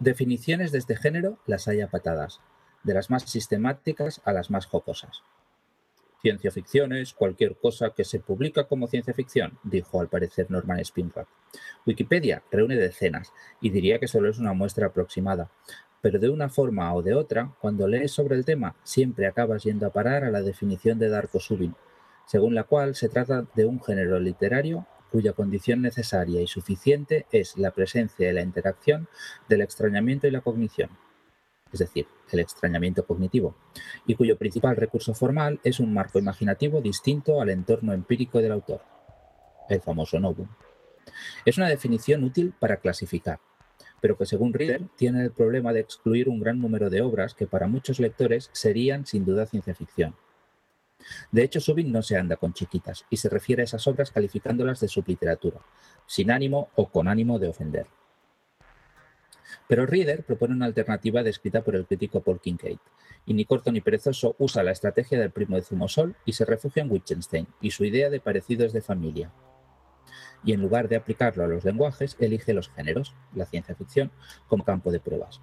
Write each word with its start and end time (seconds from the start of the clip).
Definiciones 0.00 0.70
de 0.70 0.78
este 0.78 0.94
género 0.94 1.38
las 1.44 1.66
hay 1.66 1.80
a 1.80 1.88
patadas, 1.88 2.40
de 2.84 2.94
las 2.94 3.10
más 3.10 3.24
sistemáticas 3.24 4.20
a 4.24 4.32
las 4.32 4.48
más 4.48 4.66
jocosas. 4.66 5.22
Ciencia 6.22 6.52
ficción 6.52 6.92
es 6.92 7.14
cualquier 7.14 7.56
cosa 7.56 7.90
que 7.90 8.04
se 8.04 8.20
publica 8.20 8.68
como 8.68 8.86
ciencia 8.86 9.12
ficción, 9.12 9.58
dijo 9.64 10.00
al 10.00 10.08
parecer 10.08 10.52
Norman 10.52 10.84
Spinrad. 10.84 11.26
Wikipedia 11.84 12.44
reúne 12.52 12.76
decenas 12.76 13.32
y 13.60 13.70
diría 13.70 13.98
que 13.98 14.06
solo 14.06 14.30
es 14.30 14.38
una 14.38 14.52
muestra 14.52 14.86
aproximada, 14.86 15.50
pero 16.00 16.20
de 16.20 16.28
una 16.28 16.48
forma 16.48 16.94
o 16.94 17.02
de 17.02 17.14
otra, 17.14 17.52
cuando 17.60 17.88
lees 17.88 18.12
sobre 18.12 18.36
el 18.36 18.44
tema, 18.44 18.76
siempre 18.84 19.26
acabas 19.26 19.64
yendo 19.64 19.84
a 19.84 19.90
parar 19.90 20.22
a 20.22 20.30
la 20.30 20.42
definición 20.42 21.00
de 21.00 21.08
Darko 21.08 21.40
Subin, 21.40 21.74
según 22.24 22.54
la 22.54 22.62
cual 22.62 22.94
se 22.94 23.08
trata 23.08 23.46
de 23.56 23.66
un 23.66 23.82
género 23.82 24.20
literario 24.20 24.86
cuya 25.10 25.32
condición 25.32 25.82
necesaria 25.82 26.40
y 26.40 26.46
suficiente 26.46 27.26
es 27.32 27.56
la 27.56 27.70
presencia 27.70 28.30
y 28.30 28.32
la 28.32 28.42
interacción 28.42 29.08
del 29.48 29.62
extrañamiento 29.62 30.26
y 30.26 30.30
la 30.30 30.40
cognición 30.40 30.90
es 31.72 31.80
decir, 31.80 32.06
el 32.30 32.40
extrañamiento 32.40 33.04
cognitivo, 33.04 33.54
y 34.06 34.14
cuyo 34.14 34.38
principal 34.38 34.76
recurso 34.76 35.14
formal 35.14 35.60
es 35.64 35.80
un 35.80 35.92
marco 35.92 36.18
imaginativo 36.18 36.80
distinto 36.80 37.40
al 37.40 37.50
entorno 37.50 37.92
empírico 37.92 38.40
del 38.40 38.52
autor, 38.52 38.82
el 39.68 39.80
famoso 39.80 40.18
novum. 40.18 40.48
Es 41.44 41.58
una 41.58 41.68
definición 41.68 42.24
útil 42.24 42.54
para 42.58 42.78
clasificar, 42.78 43.40
pero 44.00 44.16
que 44.16 44.26
según 44.26 44.52
Reader 44.52 44.82
tiene 44.96 45.22
el 45.22 45.32
problema 45.32 45.72
de 45.72 45.80
excluir 45.80 46.28
un 46.28 46.40
gran 46.40 46.58
número 46.58 46.90
de 46.90 47.02
obras 47.02 47.34
que 47.34 47.46
para 47.46 47.66
muchos 47.66 47.98
lectores 48.00 48.50
serían 48.52 49.06
sin 49.06 49.24
duda 49.24 49.46
ciencia 49.46 49.74
ficción. 49.74 50.14
De 51.30 51.42
hecho, 51.42 51.60
Subin 51.60 51.92
no 51.92 52.02
se 52.02 52.16
anda 52.16 52.36
con 52.36 52.52
chiquitas 52.52 53.04
y 53.10 53.16
se 53.16 53.28
refiere 53.28 53.62
a 53.62 53.64
esas 53.64 53.86
obras 53.86 54.10
calificándolas 54.10 54.80
de 54.80 54.88
subliteratura, 54.88 55.60
sin 56.06 56.30
ánimo 56.30 56.68
o 56.74 56.88
con 56.88 57.08
ánimo 57.08 57.38
de 57.38 57.48
ofender. 57.48 57.86
Pero 59.68 59.86
Reader 59.86 60.24
propone 60.24 60.54
una 60.54 60.66
alternativa 60.66 61.22
descrita 61.22 61.62
por 61.62 61.76
el 61.76 61.86
crítico 61.86 62.22
Paul 62.22 62.40
Kincaid, 62.40 62.78
y 63.26 63.34
ni 63.34 63.44
corto 63.44 63.70
ni 63.70 63.80
perezoso 63.80 64.34
usa 64.38 64.62
la 64.62 64.72
estrategia 64.72 65.18
del 65.18 65.30
primo 65.30 65.56
de 65.56 65.62
Zumosol 65.62 66.16
y 66.24 66.32
se 66.32 66.46
refugia 66.46 66.82
en 66.82 66.90
Wittgenstein 66.90 67.46
y 67.60 67.70
su 67.70 67.84
idea 67.84 68.08
de 68.08 68.20
parecidos 68.20 68.72
de 68.72 68.80
familia. 68.80 69.30
Y 70.42 70.52
en 70.52 70.62
lugar 70.62 70.88
de 70.88 70.96
aplicarlo 70.96 71.44
a 71.44 71.48
los 71.48 71.64
lenguajes, 71.64 72.16
elige 72.18 72.54
los 72.54 72.70
géneros, 72.70 73.14
la 73.34 73.44
ciencia 73.44 73.74
ficción, 73.74 74.10
como 74.46 74.64
campo 74.64 74.90
de 74.90 75.00
pruebas. 75.00 75.42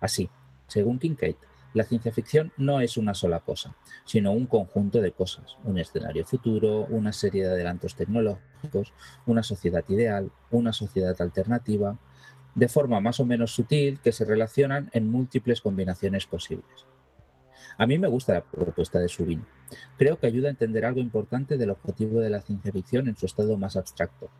Así, 0.00 0.30
según 0.66 0.98
Kincaid, 0.98 1.36
la 1.74 1.84
ciencia 1.84 2.12
ficción 2.12 2.52
no 2.56 2.80
es 2.80 2.96
una 2.96 3.14
sola 3.14 3.40
cosa, 3.40 3.74
sino 4.04 4.32
un 4.32 4.46
conjunto 4.46 5.00
de 5.00 5.12
cosas, 5.12 5.56
un 5.64 5.78
escenario 5.78 6.24
futuro, 6.24 6.86
una 6.90 7.12
serie 7.12 7.44
de 7.44 7.50
adelantos 7.50 7.94
tecnológicos, 7.94 8.92
una 9.26 9.42
sociedad 9.42 9.84
ideal, 9.88 10.30
una 10.50 10.72
sociedad 10.72 11.20
alternativa, 11.20 11.98
de 12.54 12.68
forma 12.68 13.00
más 13.00 13.20
o 13.20 13.26
menos 13.26 13.54
sutil 13.54 14.00
que 14.00 14.12
se 14.12 14.24
relacionan 14.24 14.88
en 14.92 15.10
múltiples 15.10 15.60
combinaciones 15.60 16.26
posibles. 16.26 16.86
A 17.78 17.86
mí 17.86 17.98
me 17.98 18.08
gusta 18.08 18.32
la 18.32 18.40
propuesta 18.40 18.98
de 18.98 19.08
Subin. 19.08 19.44
Creo 19.98 20.18
que 20.18 20.26
ayuda 20.26 20.48
a 20.48 20.52
entender 20.52 20.86
algo 20.86 21.00
importante 21.00 21.58
del 21.58 21.70
objetivo 21.70 22.20
de 22.20 22.30
la 22.30 22.40
ciencia 22.40 22.72
ficción 22.72 23.08
en 23.08 23.16
su 23.16 23.26
estado 23.26 23.58
más 23.58 23.76
abstracto, 23.76 24.30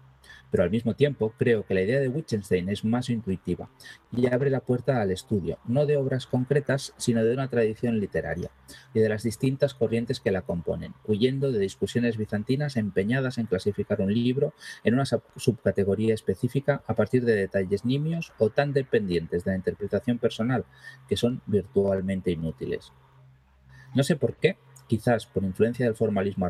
pero 0.50 0.62
al 0.62 0.70
mismo 0.70 0.94
tiempo 0.94 1.32
creo 1.38 1.64
que 1.64 1.74
la 1.74 1.82
idea 1.82 2.00
de 2.00 2.08
Wittgenstein 2.08 2.68
es 2.68 2.84
más 2.84 3.10
intuitiva 3.10 3.68
y 4.12 4.26
abre 4.26 4.50
la 4.50 4.60
puerta 4.60 5.00
al 5.00 5.10
estudio, 5.10 5.58
no 5.66 5.86
de 5.86 5.96
obras 5.96 6.26
concretas, 6.26 6.94
sino 6.96 7.24
de 7.24 7.32
una 7.32 7.48
tradición 7.48 7.98
literaria 8.00 8.50
y 8.94 9.00
de 9.00 9.08
las 9.08 9.22
distintas 9.22 9.74
corrientes 9.74 10.20
que 10.20 10.30
la 10.30 10.42
componen, 10.42 10.94
huyendo 11.06 11.52
de 11.52 11.58
discusiones 11.58 12.16
bizantinas 12.16 12.76
empeñadas 12.76 13.38
en 13.38 13.46
clasificar 13.46 14.00
un 14.00 14.12
libro 14.12 14.54
en 14.84 14.94
una 14.94 15.04
subcategoría 15.36 16.14
específica 16.14 16.82
a 16.86 16.94
partir 16.94 17.24
de 17.24 17.34
detalles 17.34 17.84
nimios 17.84 18.32
o 18.38 18.50
tan 18.50 18.72
dependientes 18.72 19.44
de 19.44 19.50
la 19.50 19.56
interpretación 19.56 20.18
personal 20.18 20.64
que 21.08 21.16
son 21.16 21.42
virtualmente 21.46 22.30
inútiles. 22.30 22.92
No 23.94 24.02
sé 24.02 24.16
por 24.16 24.36
qué, 24.36 24.58
quizás 24.86 25.26
por 25.26 25.44
influencia 25.44 25.86
del 25.86 25.94
formalismo, 25.94 26.48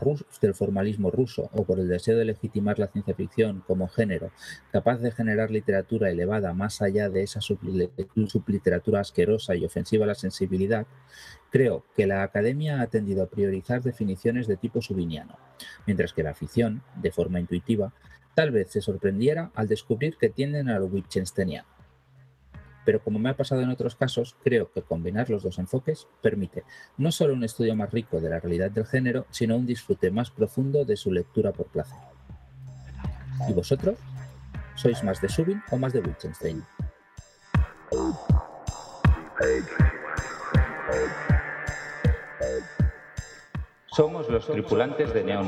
ruso, 1.11 1.51
o 1.53 1.65
por 1.65 1.79
el 1.79 1.89
deseo 1.89 2.17
de 2.17 2.25
legitimar 2.25 2.79
la 2.79 2.89
ciencia 2.89 3.15
ficción 3.15 3.63
como 3.67 3.89
género 3.89 4.31
capaz 4.73 4.99
de 4.99 5.11
generar 5.11 5.51
literatura 5.51 6.11
elevada 6.11 6.53
más 6.53 6.83
allá 6.83 7.09
de 7.09 7.23
esa 7.23 7.41
subliteratura 7.41 9.01
asquerosa 9.01 9.55
y 9.55 9.65
ofensiva 9.65 10.05
a 10.05 10.09
la 10.09 10.15
sensibilidad, 10.15 10.87
creo 11.51 11.85
que 11.97 12.07
la 12.07 12.23
academia 12.23 12.81
ha 12.81 12.87
tendido 12.89 13.23
a 13.23 13.29
priorizar 13.29 13.83
definiciones 13.83 14.47
de 14.47 14.57
tipo 14.57 14.83
subiniano, 14.83 15.39
mientras 15.87 16.13
que 16.13 16.23
la 16.23 16.35
ficción, 16.35 16.83
de 16.97 17.13
forma 17.13 17.41
intuitiva, 17.41 17.93
tal 18.35 18.51
vez 18.51 18.71
se 18.71 18.83
sorprendiera 18.83 19.51
al 19.55 19.69
descubrir 19.69 20.17
que 20.17 20.29
tienden 20.29 20.69
a 20.69 20.79
lo 20.79 20.87
Wittgensteiniano 20.87 21.76
pero 22.87 23.01
como 23.03 23.19
me 23.19 23.29
ha 23.29 23.37
pasado 23.37 23.63
en 23.63 23.69
otros 23.69 23.97
casos, 23.97 24.37
creo 24.45 24.71
que 24.71 24.81
combinar 24.81 25.29
los 25.29 25.43
dos 25.43 25.59
enfoques 25.59 26.07
permite 26.23 26.63
no 26.97 27.11
solo 27.11 27.35
un 27.35 27.43
estudio 27.43 27.75
más 27.75 27.91
rico 27.91 28.21
de 28.21 28.31
la 28.31 28.39
realidad 28.39 28.71
del 28.71 28.87
género, 28.87 29.27
sino 29.31 29.57
un 29.57 29.67
disfrute 29.67 30.13
más 30.13 30.31
profundo 30.31 30.85
de 30.85 30.97
su 30.97 31.11
lectura 31.11 31.53
por 31.53 31.67
placer. 31.67 31.99
¿Y 33.49 33.53
vosotros? 33.53 33.99
¿Sois 34.77 35.03
más 35.03 35.21
de 35.21 35.29
Subin 35.29 35.61
o 35.73 35.77
más 35.77 35.93
de 35.93 36.01
Wittgenstein? 36.01 36.63
Somos 43.89 44.29
los 44.29 44.47
tripulantes 44.47 45.13
de 45.13 45.25
Neo 45.25 45.43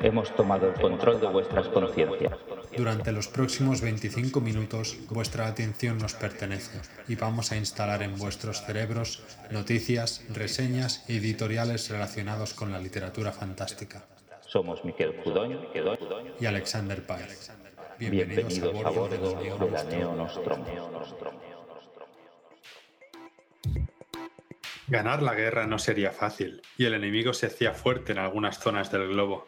Hemos 0.00 0.34
tomado 0.34 0.68
el 0.68 0.80
control 0.80 1.20
de 1.20 1.26
vuestras 1.26 1.68
conciencias. 1.68 2.38
Durante 2.76 3.12
los 3.12 3.28
próximos 3.28 3.80
25 3.80 4.40
minutos, 4.40 4.96
vuestra 5.10 5.46
atención 5.46 5.98
nos 5.98 6.14
pertenece 6.14 6.80
y 7.06 7.16
vamos 7.16 7.52
a 7.52 7.56
instalar 7.56 8.02
en 8.02 8.16
vuestros 8.16 8.64
cerebros 8.64 9.22
noticias, 9.50 10.24
reseñas 10.30 11.04
y 11.08 11.18
editoriales 11.18 11.90
relacionados 11.90 12.54
con 12.54 12.72
la 12.72 12.78
literatura 12.78 13.32
fantástica. 13.32 14.06
Somos 14.40 14.84
Miquel 14.84 15.16
Cudoño 15.16 15.60
y 16.40 16.46
Alexander 16.46 17.06
Páez. 17.06 17.50
Bienvenidos, 17.98 18.58
a 18.84 18.90
bordo, 18.90 19.08
de, 19.08 19.18
la 19.70 20.32
Ganar 24.88 25.22
la 25.22 25.34
guerra 25.34 25.66
no 25.66 25.78
sería 25.78 26.10
fácil, 26.10 26.60
y 26.76 26.84
el 26.84 26.94
enemigo 26.94 27.32
se 27.32 27.46
hacía 27.46 27.72
fuerte 27.72 28.12
en 28.12 28.18
algunas 28.18 28.58
zonas 28.58 28.90
del 28.90 29.08
globo. 29.08 29.46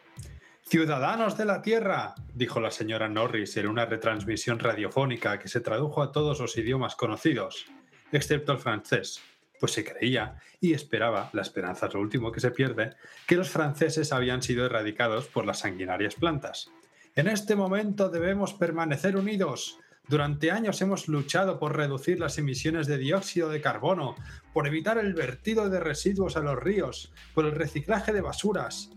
Ciudadanos 0.67 1.37
de 1.37 1.45
la 1.45 1.61
Tierra, 1.61 2.15
dijo 2.33 2.59
la 2.59 2.71
señora 2.71 3.07
Norris 3.07 3.55
en 3.57 3.67
una 3.67 3.85
retransmisión 3.85 4.57
radiofónica 4.57 5.37
que 5.37 5.47
se 5.47 5.61
tradujo 5.61 6.01
a 6.01 6.11
todos 6.11 6.39
los 6.39 6.57
idiomas 6.57 6.95
conocidos, 6.95 7.67
excepto 8.11 8.51
el 8.51 8.57
francés, 8.57 9.21
pues 9.59 9.73
se 9.73 9.85
creía 9.85 10.39
y 10.59 10.73
esperaba, 10.73 11.29
la 11.33 11.43
esperanza 11.43 11.85
es 11.85 11.93
lo 11.93 12.01
último 12.01 12.31
que 12.31 12.39
se 12.39 12.49
pierde, 12.49 12.95
que 13.27 13.35
los 13.35 13.51
franceses 13.51 14.11
habían 14.11 14.41
sido 14.41 14.65
erradicados 14.65 15.27
por 15.27 15.45
las 15.45 15.59
sanguinarias 15.59 16.15
plantas. 16.15 16.71
En 17.15 17.27
este 17.27 17.55
momento 17.55 18.09
debemos 18.09 18.55
permanecer 18.55 19.17
unidos, 19.17 19.77
durante 20.07 20.49
años 20.49 20.81
hemos 20.81 21.07
luchado 21.07 21.59
por 21.59 21.77
reducir 21.77 22.19
las 22.19 22.39
emisiones 22.39 22.87
de 22.87 22.97
dióxido 22.97 23.49
de 23.49 23.61
carbono, 23.61 24.15
por 24.51 24.65
evitar 24.65 24.97
el 24.97 25.13
vertido 25.13 25.69
de 25.69 25.79
residuos 25.79 26.37
a 26.37 26.41
los 26.41 26.57
ríos, 26.57 27.13
por 27.35 27.45
el 27.45 27.53
reciclaje 27.53 28.13
de 28.13 28.21
basuras. 28.21 28.91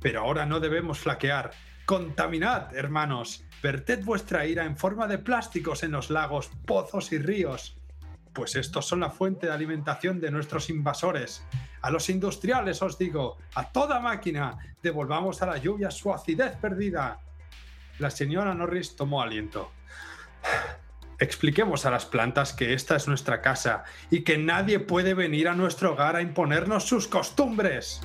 Pero 0.00 0.20
ahora 0.20 0.46
no 0.46 0.60
debemos 0.60 0.98
flaquear. 0.98 1.52
Contaminad, 1.84 2.74
hermanos. 2.74 3.44
Verted 3.62 4.04
vuestra 4.04 4.46
ira 4.46 4.64
en 4.64 4.76
forma 4.76 5.06
de 5.06 5.18
plásticos 5.18 5.82
en 5.82 5.92
los 5.92 6.08
lagos, 6.08 6.50
pozos 6.66 7.12
y 7.12 7.18
ríos. 7.18 7.76
Pues 8.32 8.56
estos 8.56 8.86
son 8.86 9.00
la 9.00 9.10
fuente 9.10 9.46
de 9.46 9.52
alimentación 9.52 10.20
de 10.20 10.30
nuestros 10.30 10.70
invasores. 10.70 11.44
A 11.82 11.90
los 11.90 12.08
industriales 12.08 12.80
os 12.80 12.96
digo, 12.96 13.38
a 13.54 13.70
toda 13.70 14.00
máquina, 14.00 14.56
devolvamos 14.82 15.42
a 15.42 15.46
la 15.46 15.58
lluvia 15.58 15.90
su 15.90 16.12
acidez 16.12 16.56
perdida. 16.56 17.18
La 17.98 18.10
señora 18.10 18.54
Norris 18.54 18.96
tomó 18.96 19.20
aliento. 19.20 19.70
Expliquemos 21.18 21.84
a 21.84 21.90
las 21.90 22.06
plantas 22.06 22.54
que 22.54 22.72
esta 22.72 22.96
es 22.96 23.06
nuestra 23.06 23.42
casa 23.42 23.84
y 24.10 24.22
que 24.22 24.38
nadie 24.38 24.80
puede 24.80 25.12
venir 25.12 25.48
a 25.48 25.54
nuestro 25.54 25.92
hogar 25.92 26.16
a 26.16 26.22
imponernos 26.22 26.84
sus 26.84 27.08
costumbres. 27.08 28.00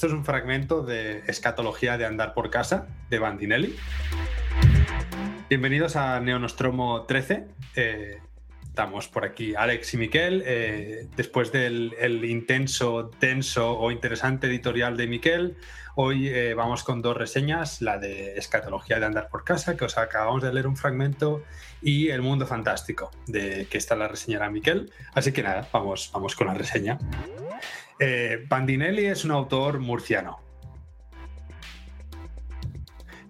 Esto 0.00 0.06
es 0.06 0.14
un 0.14 0.24
fragmento 0.24 0.82
de 0.82 1.24
Escatología 1.26 1.98
de 1.98 2.06
Andar 2.06 2.32
por 2.32 2.48
Casa 2.48 2.86
de 3.10 3.18
Bandinelli. 3.18 3.76
Bienvenidos 5.50 5.94
a 5.94 6.18
Neonostromo 6.20 7.02
13. 7.02 7.44
Eh, 7.76 8.18
estamos 8.62 9.08
por 9.08 9.26
aquí 9.26 9.54
Alex 9.54 9.92
y 9.92 9.96
Miquel. 9.98 10.42
Eh, 10.46 11.06
después 11.16 11.52
del 11.52 12.24
intenso, 12.24 13.10
denso 13.20 13.78
o 13.78 13.90
interesante 13.90 14.46
editorial 14.46 14.96
de 14.96 15.06
Miquel, 15.06 15.58
Hoy 15.96 16.28
eh, 16.28 16.54
vamos 16.54 16.84
con 16.84 17.02
dos 17.02 17.16
reseñas, 17.16 17.82
la 17.82 17.98
de 17.98 18.38
Escatología 18.38 18.98
de 19.00 19.06
Andar 19.06 19.28
por 19.28 19.44
Casa, 19.44 19.76
que 19.76 19.84
os 19.84 19.98
acabamos 19.98 20.42
de 20.42 20.50
leer 20.50 20.66
un 20.66 20.76
fragmento, 20.76 21.42
y 21.82 22.08
El 22.08 22.22
Mundo 22.22 22.46
Fantástico, 22.46 23.10
de 23.26 23.66
que 23.68 23.76
está 23.76 23.96
la 23.96 24.08
reseñará 24.08 24.48
Miquel. 24.48 24.90
Así 25.12 25.32
que 25.32 25.42
nada, 25.42 25.68
vamos, 25.72 26.10
vamos 26.14 26.36
con 26.36 26.46
la 26.46 26.54
reseña. 26.54 26.98
Eh, 28.02 28.46
es 29.10 29.24
un 29.26 29.30
autor 29.30 29.78
murciano. 29.78 30.40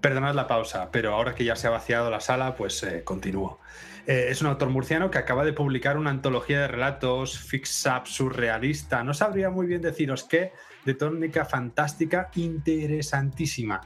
Perdonad 0.01 0.35
la 0.35 0.47
pausa, 0.47 0.91
pero 0.93 1.13
ahora 1.13 1.35
que 1.35 1.45
ya 1.45 1.57
se 1.57 1.67
ha 1.67 1.71
vaciado 1.71 2.09
la 2.09 2.21
sala, 2.21 2.55
pues 2.55 2.81
eh, 2.85 3.03
continúo. 3.03 3.59
Eh, 4.07 4.29
es 4.31 4.41
un 4.41 4.47
autor 4.47 4.71
murciano 4.71 5.11
que 5.11 5.19
acaba 5.19 5.45
de 5.45 5.53
publicar 5.53 5.99
una 5.99 6.11
antología 6.11 6.61
de 6.61 6.69
relatos 6.69 7.37
fix-up 7.39 8.07
surrealista. 8.07 9.03
No 9.03 9.13
sabría 9.13 9.51
muy 9.51 9.67
bien 9.67 9.83
deciros 9.83 10.23
qué, 10.23 10.53
de 10.85 10.95
tónica 10.95 11.45
fantástica 11.45 12.31
interesantísima. 12.37 13.81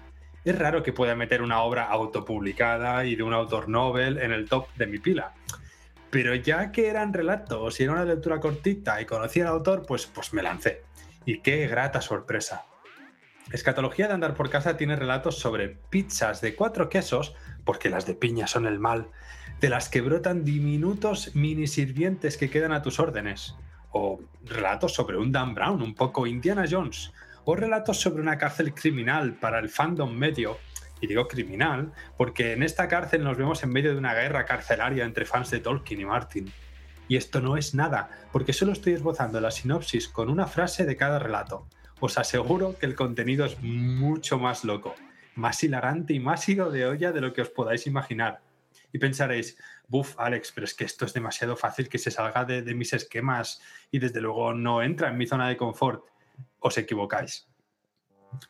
Es 0.44 0.58
raro 0.58 0.82
que 0.82 0.92
pueda 0.92 1.16
meter 1.16 1.40
una 1.40 1.62
obra 1.62 1.84
autopublicada 1.84 3.06
y 3.06 3.16
de 3.16 3.22
un 3.22 3.32
autor 3.32 3.70
novel 3.70 4.18
en 4.18 4.32
el 4.32 4.46
top 4.50 4.68
de 4.76 4.86
mi 4.86 4.98
pila. 4.98 5.32
Pero 6.14 6.36
ya 6.36 6.70
que 6.70 6.86
eran 6.86 7.12
relatos 7.12 7.80
y 7.80 7.82
era 7.82 7.94
una 7.94 8.04
lectura 8.04 8.38
cortita 8.38 9.02
y 9.02 9.04
conocía 9.04 9.48
al 9.48 9.54
autor, 9.54 9.84
pues, 9.84 10.06
pues 10.06 10.32
me 10.32 10.44
lancé. 10.44 10.84
Y 11.26 11.40
qué 11.40 11.66
grata 11.66 12.00
sorpresa. 12.00 12.66
Escatología 13.50 14.06
de 14.06 14.14
andar 14.14 14.34
por 14.34 14.48
casa 14.48 14.76
tiene 14.76 14.94
relatos 14.94 15.40
sobre 15.40 15.70
pizzas 15.90 16.40
de 16.40 16.54
cuatro 16.54 16.88
quesos, 16.88 17.34
porque 17.64 17.90
las 17.90 18.06
de 18.06 18.14
piña 18.14 18.46
son 18.46 18.64
el 18.66 18.78
mal, 18.78 19.08
de 19.60 19.68
las 19.68 19.88
que 19.88 20.02
brotan 20.02 20.44
diminutos 20.44 21.34
mini 21.34 21.66
sirvientes 21.66 22.36
que 22.36 22.48
quedan 22.48 22.70
a 22.70 22.82
tus 22.82 23.00
órdenes. 23.00 23.56
O 23.90 24.20
relatos 24.44 24.94
sobre 24.94 25.18
un 25.18 25.32
Dan 25.32 25.52
Brown, 25.52 25.82
un 25.82 25.96
poco 25.96 26.28
Indiana 26.28 26.66
Jones. 26.70 27.12
O 27.44 27.56
relatos 27.56 27.98
sobre 27.98 28.22
una 28.22 28.38
cárcel 28.38 28.72
criminal 28.72 29.34
para 29.34 29.58
el 29.58 29.68
fandom 29.68 30.14
medio. 30.14 30.58
Y 31.04 31.06
digo 31.06 31.28
criminal 31.28 31.92
porque 32.16 32.54
en 32.54 32.62
esta 32.62 32.88
cárcel 32.88 33.22
nos 33.22 33.36
vemos 33.36 33.62
en 33.62 33.70
medio 33.70 33.92
de 33.92 33.98
una 33.98 34.14
guerra 34.14 34.46
carcelaria 34.46 35.04
entre 35.04 35.26
fans 35.26 35.50
de 35.50 35.60
Tolkien 35.60 36.00
y 36.00 36.06
Martin. 36.06 36.50
Y 37.08 37.16
esto 37.16 37.42
no 37.42 37.58
es 37.58 37.74
nada, 37.74 38.08
porque 38.32 38.54
solo 38.54 38.72
estoy 38.72 38.94
esbozando 38.94 39.38
la 39.38 39.50
sinopsis 39.50 40.08
con 40.08 40.30
una 40.30 40.46
frase 40.46 40.86
de 40.86 40.96
cada 40.96 41.18
relato. 41.18 41.68
Os 42.00 42.16
aseguro 42.16 42.78
que 42.78 42.86
el 42.86 42.94
contenido 42.94 43.44
es 43.44 43.62
mucho 43.62 44.38
más 44.38 44.64
loco, 44.64 44.94
más 45.34 45.62
hilarante 45.62 46.14
y 46.14 46.20
más 46.20 46.48
ido 46.48 46.70
de 46.70 46.86
olla 46.86 47.12
de 47.12 47.20
lo 47.20 47.34
que 47.34 47.42
os 47.42 47.50
podáis 47.50 47.86
imaginar 47.86 48.40
y 48.94 48.98
pensaréis, 48.98 49.58
buf, 49.88 50.14
Alex, 50.18 50.52
pero 50.52 50.64
es 50.64 50.72
que 50.72 50.84
esto 50.84 51.04
es 51.04 51.12
demasiado 51.12 51.56
fácil 51.56 51.88
que 51.88 51.98
se 51.98 52.12
salga 52.12 52.44
de, 52.44 52.62
mis 52.74 52.92
esquemas 52.92 53.60
y 53.90 53.98
desde 53.98 54.20
luego 54.20 54.54
no 54.54 54.82
entra 54.82 55.08
en 55.08 55.18
mi 55.18 55.26
zona 55.26 55.48
de 55.48 55.56
confort. 55.56 56.04
Os 56.60 56.78
equivocáis. 56.78 57.48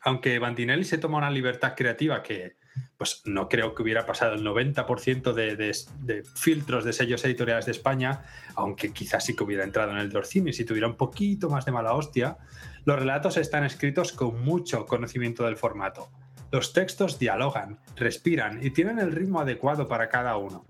Aunque 0.01 0.39
Bandinelli 0.39 0.83
se 0.83 0.97
toma 0.97 1.17
una 1.17 1.31
libertad 1.31 1.73
creativa 1.75 2.21
que 2.23 2.57
pues 2.97 3.21
no 3.25 3.47
creo 3.47 3.73
que 3.73 3.83
hubiera 3.83 4.05
pasado 4.05 4.33
el 4.33 4.43
90% 4.43 5.33
de, 5.33 6.23
filtros 6.35 6.83
de 6.83 6.91
sellos 6.91 7.23
editoriales 7.23 7.65
de 7.65 7.71
España, 7.71 8.23
aunque 8.55 8.91
quizás 8.91 9.25
sí 9.25 9.35
que 9.35 9.43
hubiera 9.43 9.63
entrado 9.63 9.91
en 9.91 9.97
el 9.97 10.09
Dorcini 10.09 10.51
si 10.51 10.65
tuviera 10.65 10.87
un 10.87 10.95
poquito 10.95 11.49
más 11.49 11.65
de 11.65 11.71
mala 11.71 11.93
hostia, 11.93 12.37
los 12.83 12.99
relatos 12.99 13.37
están 13.37 13.63
escritos 13.63 14.11
con 14.11 14.43
mucho 14.43 14.85
conocimiento 14.85 15.45
del 15.45 15.55
formato 15.55 16.09
los 16.55 16.71
textos 16.71 17.19
dialogan, 17.19 17.79
respiran 17.97 18.65
y 18.65 18.69
tienen 18.69 18.99
el 18.99 19.11
ritmo 19.11 19.41
adecuado 19.41 19.89
para 19.89 20.07
cada 20.07 20.37
uno. 20.37 20.65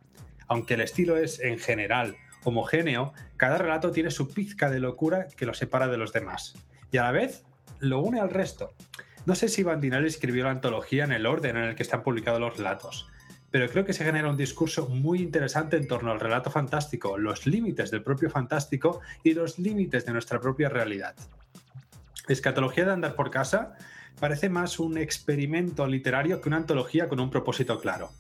Aunque 0.48 0.76
el 0.76 0.82
estilo 0.82 1.16
es, 1.16 1.40
en 1.40 1.60
general, 1.60 2.16
homogéneo, 2.44 3.14
cada 3.38 3.60
relato 3.60 3.92
tiene 3.92 4.10
su 4.10 4.34
pizca 4.34 4.70
de 4.70 4.80
locura 4.80 5.28
que 5.38 5.46
lo 5.46 5.54
separa 5.54 5.88
de 5.88 5.98
los 5.98 6.12
demás. 6.12 6.56
Y 6.92 6.98
a 6.98 7.04
la 7.04 7.12
vez, 7.12 7.44
lo 7.80 8.00
une 8.00 8.20
al 8.20 8.30
resto. 8.30 8.74
No 9.26 9.34
sé 9.34 9.50
si 9.50 9.64
Bandinelli 9.64 10.08
escribió 10.08 10.44
la 10.44 10.52
antología 10.52 11.04
en 11.04 11.12
el 11.12 11.26
orden 11.26 11.58
en 11.58 11.64
el 11.64 11.76
que 11.76 11.82
están 11.82 12.04
publicados 12.04 12.40
los 12.40 12.58
relatos, 12.58 13.08
pero 13.50 13.68
creo 13.70 13.84
que 13.84 13.94
se 13.94 14.06
genera 14.06 14.30
un 14.30 14.38
discurso 14.38 14.88
muy 14.88 15.20
interesante 15.20 15.78
en 15.78 15.88
torno 15.88 16.12
al 16.12 16.20
relato 16.20 16.52
fantástico, 16.52 17.18
los 17.18 17.48
límites 17.48 17.90
del 17.90 18.04
propio 18.04 18.30
fantástico 18.30 19.02
y 19.24 19.34
los 19.34 19.58
límites 19.58 20.06
de 20.06 20.14
nuestra 20.14 20.40
propia 20.40 20.70
realidad. 20.70 21.16
Escatología 22.28 22.86
de 22.86 22.92
andar 22.92 23.16
por 23.16 23.32
casa 23.32 23.76
parece 24.20 24.48
más 24.50 24.78
un 24.80 24.98
experimento 24.98 25.88
literario 25.88 26.40
que 26.40 26.50
una 26.50 26.58
antología 26.58 27.10
con 27.10 27.20
un 27.20 27.32
propósito 27.32 27.80
claro. 27.80 28.12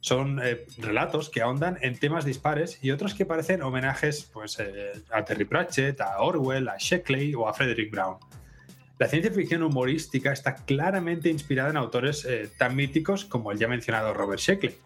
Son 0.00 0.40
eh, 0.42 0.66
relatos 0.78 1.28
que 1.28 1.42
ahondan 1.42 1.78
en 1.82 1.98
temas 1.98 2.24
dispares 2.24 2.78
y 2.82 2.90
otros 2.90 3.14
que 3.14 3.26
parecen 3.26 3.62
homenajes 3.62 4.30
pues, 4.32 4.58
eh, 4.60 4.92
a 5.10 5.24
Terry 5.24 5.44
Pratchett, 5.44 6.00
a 6.00 6.20
Orwell, 6.20 6.68
a 6.68 6.76
Sheckley 6.78 7.34
o 7.34 7.48
a 7.48 7.52
Frederick 7.52 7.90
Brown. 7.90 8.16
La 9.04 9.10
ciencia 9.10 9.30
ficción 9.30 9.62
humorística 9.62 10.32
está 10.32 10.54
claramente 10.54 11.28
inspirada 11.28 11.68
en 11.68 11.76
autores 11.76 12.24
eh, 12.24 12.48
tan 12.56 12.74
míticos 12.74 13.26
como 13.26 13.52
el 13.52 13.58
ya 13.58 13.68
mencionado 13.68 14.14
Robert 14.14 14.40
Sheckley. 14.40 14.78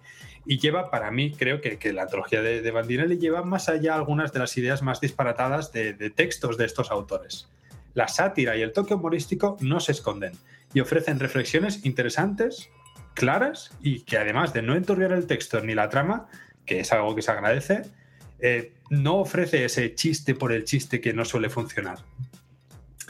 Y 0.44 0.58
lleva, 0.58 0.90
para 0.90 1.12
mí, 1.12 1.30
creo 1.30 1.60
que, 1.60 1.78
la 1.92 2.02
antología 2.02 2.42
de, 2.42 2.60
de, 2.60 2.70
Bandinelli 2.72 3.16
lleva 3.16 3.44
más 3.44 3.68
allá 3.68 3.94
algunas 3.94 4.32
de 4.32 4.40
las 4.40 4.56
ideas 4.56 4.82
más 4.82 5.00
disparatadas 5.00 5.70
de 5.70 6.10
textos 6.10 6.58
de 6.58 6.64
estos 6.64 6.90
autores. 6.90 7.48
La 7.94 8.08
sátira 8.08 8.56
y 8.56 8.62
el 8.62 8.72
toque 8.72 8.94
humorístico 8.94 9.56
no 9.60 9.78
se 9.78 9.92
esconden 9.92 10.32
y 10.74 10.80
ofrecen 10.80 11.20
reflexiones 11.20 11.86
interesantes, 11.86 12.70
claras 13.14 13.70
y 13.80 14.00
que 14.00 14.18
además 14.18 14.52
de 14.52 14.62
no 14.62 14.74
enturbiar 14.74 15.12
el 15.12 15.28
texto 15.28 15.60
ni 15.60 15.76
la 15.76 15.90
trama, 15.90 16.26
que 16.66 16.80
es 16.80 16.92
algo 16.92 17.14
que 17.14 17.22
se 17.22 17.30
agradece, 17.30 17.82
eh, 18.40 18.72
no 18.90 19.18
ofrece 19.20 19.64
ese 19.64 19.94
chiste 19.94 20.34
por 20.34 20.50
el 20.50 20.64
chiste 20.64 21.00
que 21.00 21.12
no 21.12 21.24
suele 21.24 21.50
funcionar. 21.50 21.98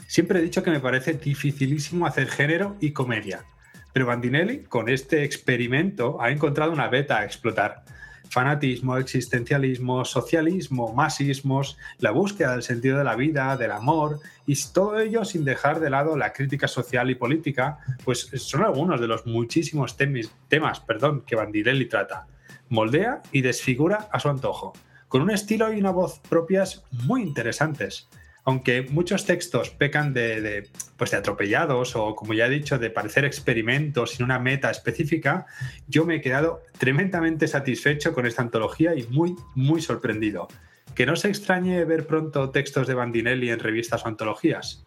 Siempre 0.09 0.39
he 0.39 0.41
dicho 0.41 0.63
que 0.63 0.71
me 0.71 0.79
parece 0.79 1.13
dificilísimo 1.13 2.07
hacer 2.07 2.29
género 2.29 2.75
y 2.79 2.93
comedia, 2.93 3.45
pero 3.93 4.07
Bandinelli 4.07 4.63
con 4.63 4.89
este 4.89 5.23
experimento 5.23 6.19
ha 6.19 6.31
encontrado 6.31 6.71
una 6.71 6.87
beta 6.87 7.19
a 7.19 7.25
explotar 7.25 7.83
fanatismo, 8.27 8.97
existencialismo, 8.97 10.03
socialismo, 10.05 10.91
masismos, 10.93 11.77
la 11.99 12.09
búsqueda 12.09 12.53
del 12.53 12.63
sentido 12.63 12.97
de 12.97 13.03
la 13.03 13.15
vida, 13.15 13.55
del 13.55 13.69
amor, 13.71 14.19
y 14.47 14.55
todo 14.73 14.99
ello 14.99 15.25
sin 15.25 15.45
dejar 15.45 15.79
de 15.79 15.91
lado 15.91 16.17
la 16.17 16.33
crítica 16.33 16.67
social 16.67 17.11
y 17.11 17.15
política, 17.15 17.77
pues 18.03 18.31
son 18.33 18.63
algunos 18.63 18.99
de 18.99 19.07
los 19.07 19.27
muchísimos 19.27 19.95
temas 19.95 20.81
que 21.27 21.35
Bandinelli 21.35 21.85
trata. 21.85 22.25
Moldea 22.69 23.21
y 23.31 23.41
desfigura 23.41 24.09
a 24.11 24.19
su 24.19 24.27
antojo, 24.29 24.73
con 25.07 25.21
un 25.21 25.29
estilo 25.29 25.71
y 25.71 25.79
una 25.79 25.91
voz 25.91 26.19
propias 26.27 26.83
muy 26.89 27.21
interesantes 27.21 28.09
aunque 28.49 28.81
muchos 28.81 29.25
textos 29.25 29.69
pecan 29.69 30.11
de, 30.11 30.67
pues 30.97 31.11
de 31.11 31.17
atropellados 31.17 31.95
o, 31.95 32.15
como 32.15 32.33
ya 32.33 32.47
he 32.47 32.49
dicho, 32.49 32.79
de 32.79 32.89
parecer 32.89 33.23
experimentos 33.23 34.15
sin 34.15 34.25
una 34.25 34.39
meta 34.39 34.71
específica, 34.71 35.45
yo 35.87 36.03
me 36.03 36.15
he 36.15 36.21
quedado 36.21 36.63
tremendamente 36.79 37.47
satisfecho 37.47 38.11
con 38.11 38.25
esta 38.25 38.41
antología 38.41 38.95
y 38.95 39.03
muy, 39.03 39.35
muy 39.53 39.83
sorprendido. 39.83 40.47
Que 40.95 41.05
no 41.05 41.15
se 41.15 41.27
extrañe 41.27 41.85
ver 41.85 42.07
pronto 42.07 42.49
textos 42.49 42.87
de 42.87 42.95
Bandinelli 42.95 43.51
en 43.51 43.59
revistas 43.59 44.03
o 44.03 44.07
antologías. 44.07 44.83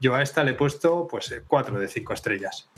Yo 0.00 0.14
a 0.14 0.22
esta 0.22 0.42
le 0.42 0.52
he 0.52 0.54
puesto 0.54 1.06
pues 1.10 1.42
4 1.46 1.78
de 1.78 1.88
5 1.88 2.14
estrellas. 2.14 2.70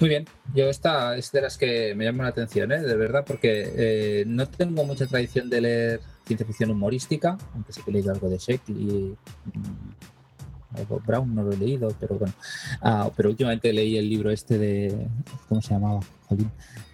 Muy 0.00 0.08
bien, 0.08 0.24
yo 0.54 0.70
esta 0.70 1.14
es 1.16 1.30
de 1.30 1.42
las 1.42 1.58
que 1.58 1.94
me 1.94 2.04
llaman 2.04 2.24
la 2.24 2.30
atención, 2.30 2.72
¿eh? 2.72 2.80
de 2.80 2.96
verdad, 2.96 3.24
porque 3.26 3.70
eh, 3.76 4.24
no 4.26 4.48
tengo 4.48 4.84
mucha 4.84 5.06
tradición 5.06 5.50
de 5.50 5.60
leer 5.60 6.00
ciencia 6.26 6.46
ficción 6.46 6.70
humorística, 6.70 7.38
aunque 7.54 7.72
sí 7.72 7.82
que 7.82 7.90
he 7.90 7.94
leído 7.94 8.12
algo 8.12 8.28
de 8.28 8.38
Sheckley, 8.38 9.16
mm, 9.54 10.76
algo 10.76 11.00
Brown 11.06 11.34
no 11.34 11.42
lo 11.44 11.52
he 11.52 11.56
leído, 11.56 11.94
pero 12.00 12.18
bueno. 12.18 12.34
Ah, 12.82 13.10
pero 13.16 13.30
últimamente 13.30 13.72
leí 13.72 13.96
el 13.96 14.08
libro 14.08 14.30
este 14.30 14.58
de, 14.58 15.08
¿cómo 15.48 15.62
se 15.62 15.74
llamaba? 15.74 16.00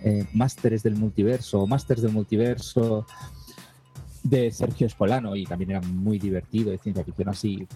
Eh, 0.04 0.26
Másteres 0.34 0.82
del 0.82 0.96
Multiverso, 0.96 1.66
Másteres 1.66 2.02
del 2.02 2.12
Multiverso 2.12 3.06
de 4.22 4.50
Sergio 4.50 4.86
Escolano 4.86 5.34
y 5.34 5.44
también 5.46 5.72
era 5.72 5.80
muy 5.80 6.18
divertido, 6.18 6.70
de 6.70 6.78
ciencia 6.78 7.02
ficción 7.02 7.30
así, 7.30 7.66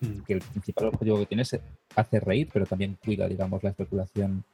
mm. 0.00 0.20
que 0.26 0.34
el 0.34 0.40
principal 0.40 0.88
objetivo 0.88 1.18
que 1.18 1.26
tiene 1.26 1.42
es 1.42 1.58
hacer 1.94 2.24
reír, 2.24 2.48
pero 2.52 2.66
también 2.66 2.98
cuida, 3.02 3.28
digamos, 3.28 3.62
la 3.62 3.70
especulación 3.70 4.44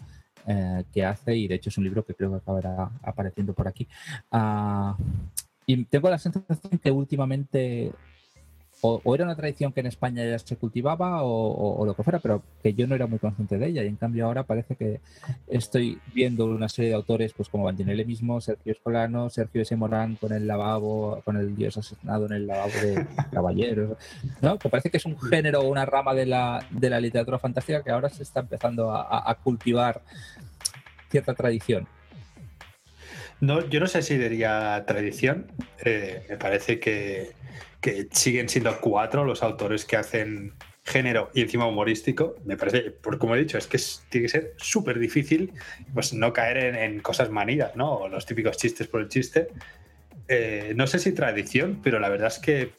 eh, 0.46 0.84
que 0.92 1.04
hace 1.04 1.34
y 1.34 1.48
de 1.48 1.56
hecho 1.56 1.70
es 1.70 1.78
un 1.78 1.84
libro 1.84 2.04
que 2.04 2.14
creo 2.14 2.30
que 2.30 2.36
acabará 2.36 2.90
apareciendo 3.02 3.52
por 3.52 3.66
aquí. 3.66 3.88
Uh, 4.30 4.92
y 5.66 5.84
tengo 5.84 6.08
la 6.08 6.18
sensación 6.18 6.78
que 6.78 6.90
últimamente 6.90 7.92
o, 8.82 9.14
era 9.14 9.24
una 9.24 9.34
tradición 9.34 9.72
que 9.72 9.80
en 9.80 9.86
España 9.86 10.24
ya 10.24 10.38
se 10.38 10.56
cultivaba 10.56 11.22
o, 11.22 11.84
lo 11.84 11.94
que 11.94 12.02
fuera, 12.02 12.18
pero 12.18 12.42
que 12.62 12.74
yo 12.74 12.86
no 12.86 12.94
era 12.94 13.06
muy 13.06 13.18
consciente 13.18 13.58
de 13.58 13.66
ella. 13.66 13.82
Y 13.82 13.88
en 13.88 13.96
cambio 13.96 14.26
ahora 14.26 14.44
parece 14.44 14.76
que 14.76 15.00
estoy 15.48 15.98
viendo 16.14 16.46
una 16.46 16.68
serie 16.68 16.90
de 16.90 16.96
autores, 16.96 17.32
pues 17.32 17.48
como 17.48 17.64
Bandinelli 17.64 18.04
mismo, 18.04 18.40
Sergio 18.40 18.72
Escolano, 18.72 19.30
Sergio 19.30 19.62
S. 19.62 19.74
Morán 19.76 20.16
con 20.16 20.32
el 20.32 20.46
lavabo, 20.46 21.22
con 21.24 21.36
el 21.36 21.56
dios 21.56 21.76
asesinado 21.78 22.26
en 22.26 22.32
el 22.32 22.46
lavabo 22.46 22.72
de 22.82 23.06
caballeros, 23.32 23.96
¿no? 24.42 24.58
Que 24.58 24.68
parece 24.68 24.90
que 24.90 24.98
es 24.98 25.06
un 25.06 25.18
género 25.18 25.60
o 25.60 25.68
una 25.68 25.86
rama 25.86 26.14
de 26.14 26.26
la, 26.26 26.64
de 26.70 26.90
la 26.90 27.00
literatura 27.00 27.38
fantástica 27.38 27.82
que 27.82 27.90
ahora 27.90 28.08
se 28.08 28.22
está 28.22 28.40
empezando 28.40 28.92
a 28.92 29.34
cultivar 29.42 30.02
cierta 31.10 31.34
tradición. 31.34 31.88
No, 33.40 33.68
yo 33.68 33.80
no 33.80 33.86
sé 33.86 34.02
si 34.02 34.16
diría 34.16 34.84
tradición. 34.86 35.52
Eh, 35.84 36.24
me 36.28 36.36
parece 36.36 36.80
que, 36.80 37.34
siguen 38.10 38.48
siendo 38.48 38.80
cuatro 38.80 39.24
los 39.24 39.44
autores 39.44 39.84
que 39.84 39.96
hacen 39.96 40.54
género 40.82 41.30
y 41.34 41.42
encima 41.42 41.66
humorístico. 41.66 42.36
Me 42.44 42.56
parece, 42.56 42.90
por 42.90 43.18
como 43.18 43.36
he 43.36 43.38
dicho, 43.38 43.58
es 43.58 43.66
que 43.66 43.78
tiene 44.08 44.26
que 44.26 44.30
ser 44.30 44.54
súper 44.56 44.98
difícil 44.98 45.52
pues, 45.94 46.12
no 46.12 46.32
caer 46.32 46.76
en, 46.76 47.00
cosas 47.00 47.30
manidas, 47.30 47.76
¿no? 47.76 47.92
O 47.92 48.08
los 48.08 48.26
típicos 48.26 48.56
chistes 48.56 48.88
por 48.88 49.02
el 49.02 49.08
chiste. 49.08 49.48
Eh, 50.28 50.72
no 50.74 50.86
sé 50.86 50.98
si 50.98 51.12
tradición, 51.12 51.80
pero 51.82 52.00
la 52.00 52.08
verdad 52.08 52.28
es 52.28 52.38
que 52.38 52.72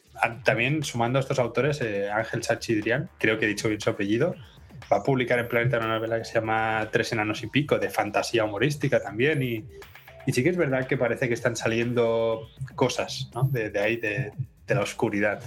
también 0.44 0.84
sumando 0.84 1.20
a 1.20 1.22
estos 1.22 1.40
autores, 1.40 1.80
eh, 1.82 2.10
Ángel 2.10 2.44
Sachidrián, 2.44 3.10
creo 3.20 3.38
que 3.38 3.46
he 3.46 3.48
dicho 3.48 3.70
bien 3.70 3.80
su 3.80 3.90
apellido, 3.90 4.36
va 4.92 4.98
a 4.98 5.04
publicar 5.04 5.40
en 5.40 5.48
Planeta 5.48 5.78
una 5.78 5.88
novela 5.88 6.18
que 6.18 6.26
se 6.26 6.34
llama 6.34 6.90
Tres 6.92 7.14
enanos 7.14 7.44
y 7.44 7.48
pico, 7.48 7.78
de 7.78 7.90
fantasía 7.90 8.44
humorística 8.44 9.00
también. 9.00 9.42
Y, 9.42 9.64
sí 10.32 10.44
que 10.44 10.50
es 10.50 10.58
verdad 10.58 10.88
que 10.88 10.98
parece 10.98 11.28
que 11.28 11.34
están 11.34 11.56
saliendo 11.56 12.48
cosas 12.76 13.30
de, 13.52 13.80
ahí, 13.80 13.98
de, 13.98 14.32
la 14.68 14.82
oscuridad. 14.82 15.42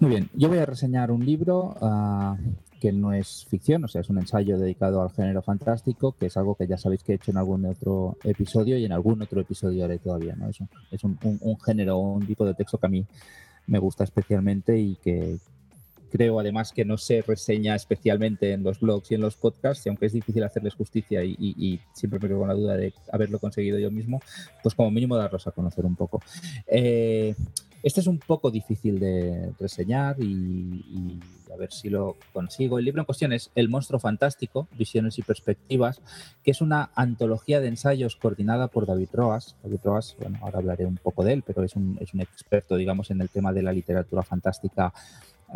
Muy 0.00 0.10
bien, 0.10 0.28
yo 0.34 0.48
voy 0.48 0.58
a 0.58 0.66
reseñar 0.66 1.10
un 1.10 1.24
libro 1.24 1.76
ah, 1.80 2.36
que 2.80 2.92
no 2.92 3.12
es 3.12 3.46
ficción, 3.48 3.84
o 3.84 3.88
sea, 3.88 4.00
es 4.00 4.10
un 4.10 4.18
ensayo 4.18 4.58
dedicado 4.58 5.00
al 5.02 5.10
género 5.10 5.42
fantástico, 5.42 6.12
que 6.12 6.26
es 6.26 6.36
algo 6.36 6.54
que 6.54 6.66
ya 6.66 6.76
sabéis 6.76 7.02
que 7.02 7.12
he 7.12 7.14
hecho 7.16 7.30
en 7.30 7.38
algún 7.38 7.64
otro 7.66 8.16
episodio 8.24 8.76
y 8.76 8.84
en 8.84 8.92
algún 8.92 9.22
otro 9.22 9.40
episodio 9.40 9.84
haré 9.84 9.98
todavía, 9.98 10.34
¿no? 10.36 10.48
Es 10.48 10.58
es 10.90 11.04
un 11.04 11.58
género, 11.64 11.98
un 11.98 12.26
tipo 12.26 12.44
de 12.44 12.54
texto 12.54 12.78
que 12.78 12.86
a 12.86 12.90
mí 12.90 13.06
me 13.66 13.78
gusta 13.78 14.04
especialmente 14.04 14.78
y 14.78 14.96
que, 14.96 15.38
creo 16.10 16.40
además 16.40 16.72
que 16.72 16.84
no 16.84 16.98
se 16.98 17.22
reseña 17.22 17.74
especialmente 17.74 18.52
en 18.52 18.62
los 18.62 18.80
blogs 18.80 19.10
y 19.10 19.14
en 19.14 19.20
los 19.20 19.36
podcasts, 19.36 19.84
y 19.86 19.88
aunque 19.88 20.06
es 20.06 20.12
difícil 20.12 20.42
hacerles 20.44 20.74
justicia 20.74 21.24
y, 21.24 21.80
siempre 21.92 22.18
me 22.20 22.28
quedo 22.28 22.40
con 22.40 22.48
la 22.48 22.54
duda 22.54 22.76
de 22.76 22.92
haberlo 23.12 23.38
conseguido 23.38 23.78
yo 23.78 23.90
mismo, 23.90 24.20
pues 24.62 24.74
como 24.74 24.90
mínimo 24.90 25.16
darlos 25.16 25.46
a 25.46 25.52
conocer 25.52 25.84
un 25.84 25.96
poco. 25.96 26.22
Eh, 26.66 27.34
este 27.82 28.00
es 28.00 28.08
un 28.08 28.18
poco 28.18 28.50
difícil 28.50 28.98
de 28.98 29.52
reseñar 29.60 30.16
y, 30.18 31.20
a 31.52 31.56
ver 31.56 31.72
si 31.72 31.88
lo 31.88 32.16
consigo. 32.32 32.80
El 32.80 32.84
libro 32.84 33.00
en 33.00 33.06
cuestión 33.06 33.32
es 33.32 33.52
El 33.54 33.68
monstruo 33.68 34.00
fantástico, 34.00 34.66
visiones 34.76 35.18
y 35.18 35.22
perspectivas, 35.22 36.00
que 36.42 36.50
es 36.50 36.60
una 36.60 36.90
antología 36.96 37.60
de 37.60 37.68
ensayos 37.68 38.16
coordinada 38.16 38.66
por 38.66 38.86
David 38.86 39.10
Roas. 39.12 39.54
David 39.62 39.78
Roas, 39.84 40.16
bueno, 40.18 40.38
ahora 40.42 40.58
hablaré 40.58 40.84
un 40.84 40.96
poco 40.96 41.22
de 41.22 41.34
él, 41.34 41.44
pero 41.46 41.62
es 41.62 41.76
un, 41.76 41.96
es 42.00 42.12
un 42.12 42.22
experto, 42.22 42.74
digamos, 42.74 43.12
en 43.12 43.20
el 43.20 43.28
tema 43.28 43.52
de 43.52 43.62
la 43.62 43.72
literatura 43.72 44.24
fantástica 44.24 44.92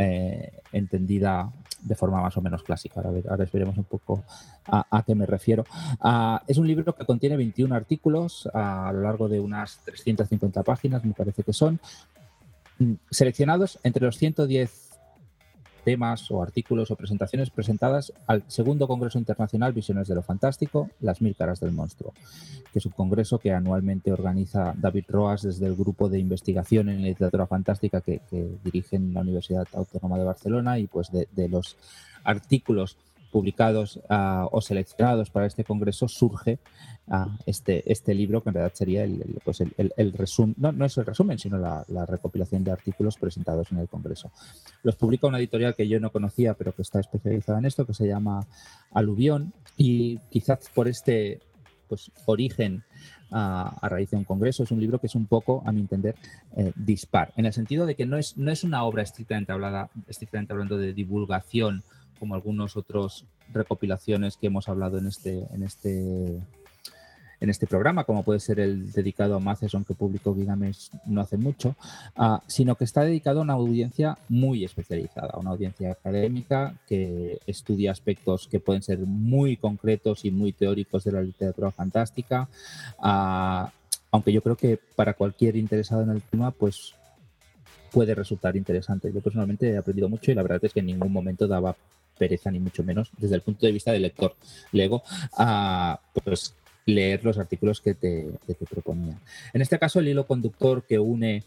eh, 0.02 0.50
entendida 0.72 1.52
de 1.82 1.94
forma 1.94 2.22
más 2.22 2.34
o 2.34 2.40
menos 2.40 2.62
clásica. 2.62 3.02
Ahora, 3.02 3.20
ahora 3.28 3.46
veremos 3.52 3.76
un 3.76 3.84
poco 3.84 4.24
a, 4.66 5.02
qué 5.06 5.14
me 5.14 5.26
refiero. 5.26 5.66
Ah, 6.00 6.42
es 6.46 6.56
un 6.56 6.66
libro 6.66 6.94
que 6.94 7.04
contiene 7.04 7.36
21 7.36 7.74
artículos 7.74 8.48
a 8.54 8.90
lo 8.94 9.02
largo 9.02 9.28
de 9.28 9.40
unas 9.40 9.78
350 9.84 10.62
páginas, 10.62 11.04
me 11.04 11.12
parece 11.12 11.42
que 11.42 11.52
son, 11.52 11.78
mm, 12.78 12.94
seleccionados 13.10 13.78
entre 13.82 14.06
los 14.06 14.16
110 14.16 14.89
temas 15.80 16.30
o 16.30 16.42
artículos 16.42 16.90
o 16.90 16.96
presentaciones 16.96 17.50
presentadas 17.50 18.12
al 18.26 18.44
segundo 18.46 18.86
Congreso 18.86 19.18
Internacional 19.18 19.72
Visiones 19.72 20.08
de 20.08 20.14
lo 20.14 20.22
Fantástico, 20.22 20.90
Las 21.00 21.20
Mil 21.20 21.34
Caras 21.34 21.60
del 21.60 21.72
Monstruo, 21.72 22.12
que 22.72 22.78
es 22.78 22.86
un 22.86 22.92
congreso 22.92 23.38
que 23.38 23.52
anualmente 23.52 24.12
organiza 24.12 24.74
David 24.76 25.04
Roas 25.08 25.42
desde 25.42 25.66
el 25.66 25.76
grupo 25.76 26.08
de 26.08 26.18
investigación 26.18 26.88
en 26.88 27.02
literatura 27.02 27.46
fantástica 27.46 28.00
que, 28.00 28.20
dirige 28.64 28.96
en 28.96 29.12
la 29.12 29.20
Universidad 29.20 29.66
Autónoma 29.72 30.18
de 30.18 30.24
Barcelona 30.24 30.78
y 30.78 30.86
pues 30.86 31.10
de 31.10 31.48
los 31.48 31.76
artículos 32.24 32.96
publicados 33.30 34.00
ah, 34.08 34.46
o 34.50 34.60
seleccionados 34.60 35.30
para 35.30 35.46
este 35.46 35.64
congreso 35.64 36.08
surge 36.08 36.58
ah, 37.08 37.28
este, 37.46 37.90
este 37.90 38.14
libro, 38.14 38.42
que 38.42 38.50
en 38.50 38.54
realidad 38.54 38.74
sería 38.74 39.04
el, 39.04 39.40
pues 39.44 39.60
el, 39.60 40.12
resumen, 40.12 40.54
no, 40.58 40.72
no, 40.72 40.84
es 40.84 40.96
el 40.98 41.06
resumen, 41.06 41.38
sino 41.38 41.56
la, 41.58 42.06
recopilación 42.06 42.64
de 42.64 42.72
artículos 42.72 43.16
presentados 43.16 43.70
en 43.72 43.78
el 43.78 43.88
congreso. 43.88 44.30
Los 44.82 44.96
publica 44.96 45.26
una 45.26 45.38
editorial 45.38 45.74
que 45.74 45.88
yo 45.88 46.00
no 46.00 46.10
conocía, 46.10 46.54
pero 46.54 46.74
que 46.74 46.82
está 46.82 47.00
especializada 47.00 47.58
en 47.58 47.66
esto, 47.66 47.86
que 47.86 47.94
se 47.94 48.06
llama 48.06 48.46
Aluvión, 48.92 49.52
y 49.76 50.18
quizás 50.30 50.68
por 50.74 50.88
este 50.88 51.40
pues, 51.88 52.10
origen 52.26 52.84
ah, 53.30 53.76
a, 53.80 53.88
raíz 53.88 54.10
de 54.10 54.16
un 54.16 54.24
congreso. 54.24 54.62
Es 54.62 54.70
un 54.70 54.80
libro 54.80 54.98
que 54.98 55.06
es 55.06 55.14
un 55.14 55.26
poco, 55.26 55.62
a 55.64 55.72
mi 55.72 55.80
entender, 55.80 56.16
eh, 56.56 56.72
dispar, 56.74 57.32
en 57.36 57.46
el 57.46 57.52
sentido 57.52 57.86
de 57.86 57.94
que 57.94 58.06
no 58.06 58.16
es, 58.16 58.36
no 58.36 58.50
es 58.50 58.64
una 58.64 58.84
obra 58.84 59.02
estrictamente, 59.02 59.52
hablada, 59.52 59.90
estrictamente 60.08 60.52
hablando 60.52 60.76
de 60.76 60.92
divulgación 60.92 61.82
como 62.20 62.34
algunos 62.34 62.76
otros 62.76 63.24
recopilaciones 63.52 64.36
que 64.36 64.46
hemos 64.46 64.68
hablado 64.68 64.98
en 64.98 65.06
este, 65.06 65.46
en 65.52 65.62
este, 65.62 66.40
en 67.40 67.50
este 67.50 67.66
programa, 67.66 68.04
como 68.04 68.22
puede 68.22 68.38
ser 68.38 68.60
el 68.60 68.92
dedicado 68.92 69.34
a 69.34 69.40
Matheson 69.40 69.84
que 69.84 69.94
publicó 69.94 70.34
Gigamesh 70.34 70.90
no 71.06 71.22
hace 71.22 71.38
mucho, 71.38 71.74
ah, 72.14 72.42
sino 72.46 72.74
que 72.74 72.84
está 72.84 73.02
dedicado 73.02 73.40
a 73.40 73.42
una 73.42 73.54
audiencia 73.54 74.18
muy 74.28 74.64
especializada, 74.64 75.38
una 75.38 75.50
audiencia 75.50 75.90
académica 75.90 76.74
que 76.86 77.40
estudia 77.46 77.90
aspectos 77.90 78.46
que 78.46 78.60
pueden 78.60 78.82
ser 78.82 78.98
muy 78.98 79.56
concretos 79.56 80.24
y 80.26 80.30
muy 80.30 80.52
teóricos 80.52 81.04
de 81.04 81.12
la 81.12 81.22
literatura 81.22 81.70
fantástica, 81.70 82.48
ah, 82.98 83.72
aunque 84.12 84.32
yo 84.32 84.42
creo 84.42 84.56
que 84.56 84.78
para 84.94 85.14
cualquier 85.14 85.56
interesado 85.56 86.02
en 86.02 86.10
el 86.10 86.20
tema, 86.20 86.50
pues 86.50 86.94
puede 87.90 88.14
resultar 88.14 88.56
interesante. 88.56 89.12
Yo 89.12 89.20
personalmente 89.20 89.70
he 89.70 89.76
aprendido 89.76 90.08
mucho 90.08 90.30
y 90.30 90.34
la 90.34 90.42
verdad 90.42 90.60
es 90.62 90.72
que 90.72 90.80
en 90.80 90.86
ningún 90.86 91.12
momento 91.12 91.46
daba 91.46 91.76
pereza, 92.20 92.50
ni 92.50 92.60
mucho 92.60 92.84
menos, 92.84 93.10
desde 93.16 93.36
el 93.36 93.40
punto 93.40 93.64
de 93.64 93.72
vista 93.72 93.92
del 93.92 94.02
lector 94.02 94.36
Lego, 94.72 95.02
a 95.38 95.98
pues, 96.12 96.54
leer 96.84 97.24
los 97.24 97.38
artículos 97.38 97.80
que 97.80 97.94
te, 97.94 98.28
que 98.46 98.66
proponían. 98.66 99.18
En 99.54 99.62
este 99.62 99.78
caso, 99.78 100.00
el 100.00 100.08
hilo 100.08 100.26
conductor 100.26 100.82
que 100.82 100.98
une 100.98 101.44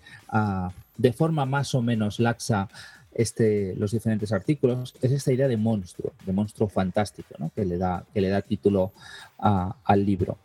de 0.98 1.14
forma 1.14 1.46
más 1.46 1.76
o 1.76 1.82
menos 1.82 2.20
laxa 2.20 2.70
este, 3.14 3.76
los 3.76 3.92
diferentes 3.92 4.32
artículos 4.32 4.96
es 5.02 5.12
esta 5.12 5.32
idea 5.32 5.48
de 5.48 5.58
monstruo, 5.58 6.14
de 6.26 6.34
monstruo 6.34 6.68
fantástico, 6.68 7.52
que, 7.56 7.66
le 7.66 7.78
da, 7.78 8.04
que 8.12 8.22
le 8.22 8.30
da 8.30 8.42
título 8.42 8.92
al 9.38 10.06
libro. 10.06 10.38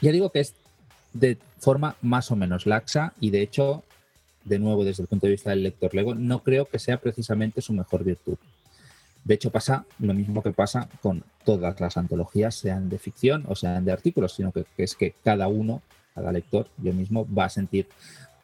Ya 0.00 0.10
digo 0.10 0.30
que 0.30 0.40
es 0.40 0.54
de 1.12 1.36
forma 1.58 1.96
más 2.02 2.30
o 2.30 2.36
menos 2.36 2.66
laxa 2.66 3.12
y 3.20 3.30
de 3.30 3.42
hecho, 3.42 3.84
de 4.44 4.58
nuevo 4.58 4.84
desde 4.84 5.02
el 5.02 5.08
punto 5.08 5.26
de 5.26 5.32
vista 5.32 5.50
del 5.50 5.62
lector 5.62 5.94
Lego, 5.94 6.14
no 6.14 6.42
creo 6.42 6.64
que 6.66 6.78
sea 6.78 6.96
precisamente 6.98 7.60
su 7.60 7.72
mejor 7.72 8.04
virtud. 8.04 8.36
De 9.24 9.34
hecho, 9.34 9.50
pasa 9.50 9.86
lo 9.98 10.12
mismo 10.12 10.42
que 10.42 10.52
pasa 10.52 10.88
con 11.00 11.24
todas 11.44 11.80
las 11.80 11.96
antologías, 11.96 12.54
sean 12.54 12.90
de 12.90 12.98
ficción 12.98 13.44
o 13.48 13.54
sean 13.54 13.84
de 13.84 13.92
artículos, 13.92 14.34
sino 14.34 14.52
que, 14.52 14.66
es 14.76 14.94
que 14.94 15.14
cada 15.24 15.48
uno, 15.48 15.82
cada 16.14 16.30
lector, 16.30 16.68
yo 16.76 16.92
mismo, 16.92 17.26
va 17.32 17.46
a 17.46 17.50
sentir 17.50 17.88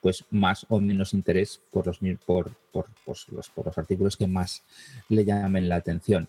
pues 0.00 0.24
más 0.30 0.64
o 0.70 0.80
menos 0.80 1.12
interés 1.12 1.60
por 1.70 1.86
los, 1.86 2.00
por, 2.24 2.50
por, 2.72 2.86
pues, 3.04 3.28
los, 3.28 3.50
por 3.50 3.66
los 3.66 3.76
artículos 3.76 4.16
que 4.16 4.26
más 4.26 4.62
le 5.10 5.26
llamen 5.26 5.68
la 5.68 5.76
atención. 5.76 6.26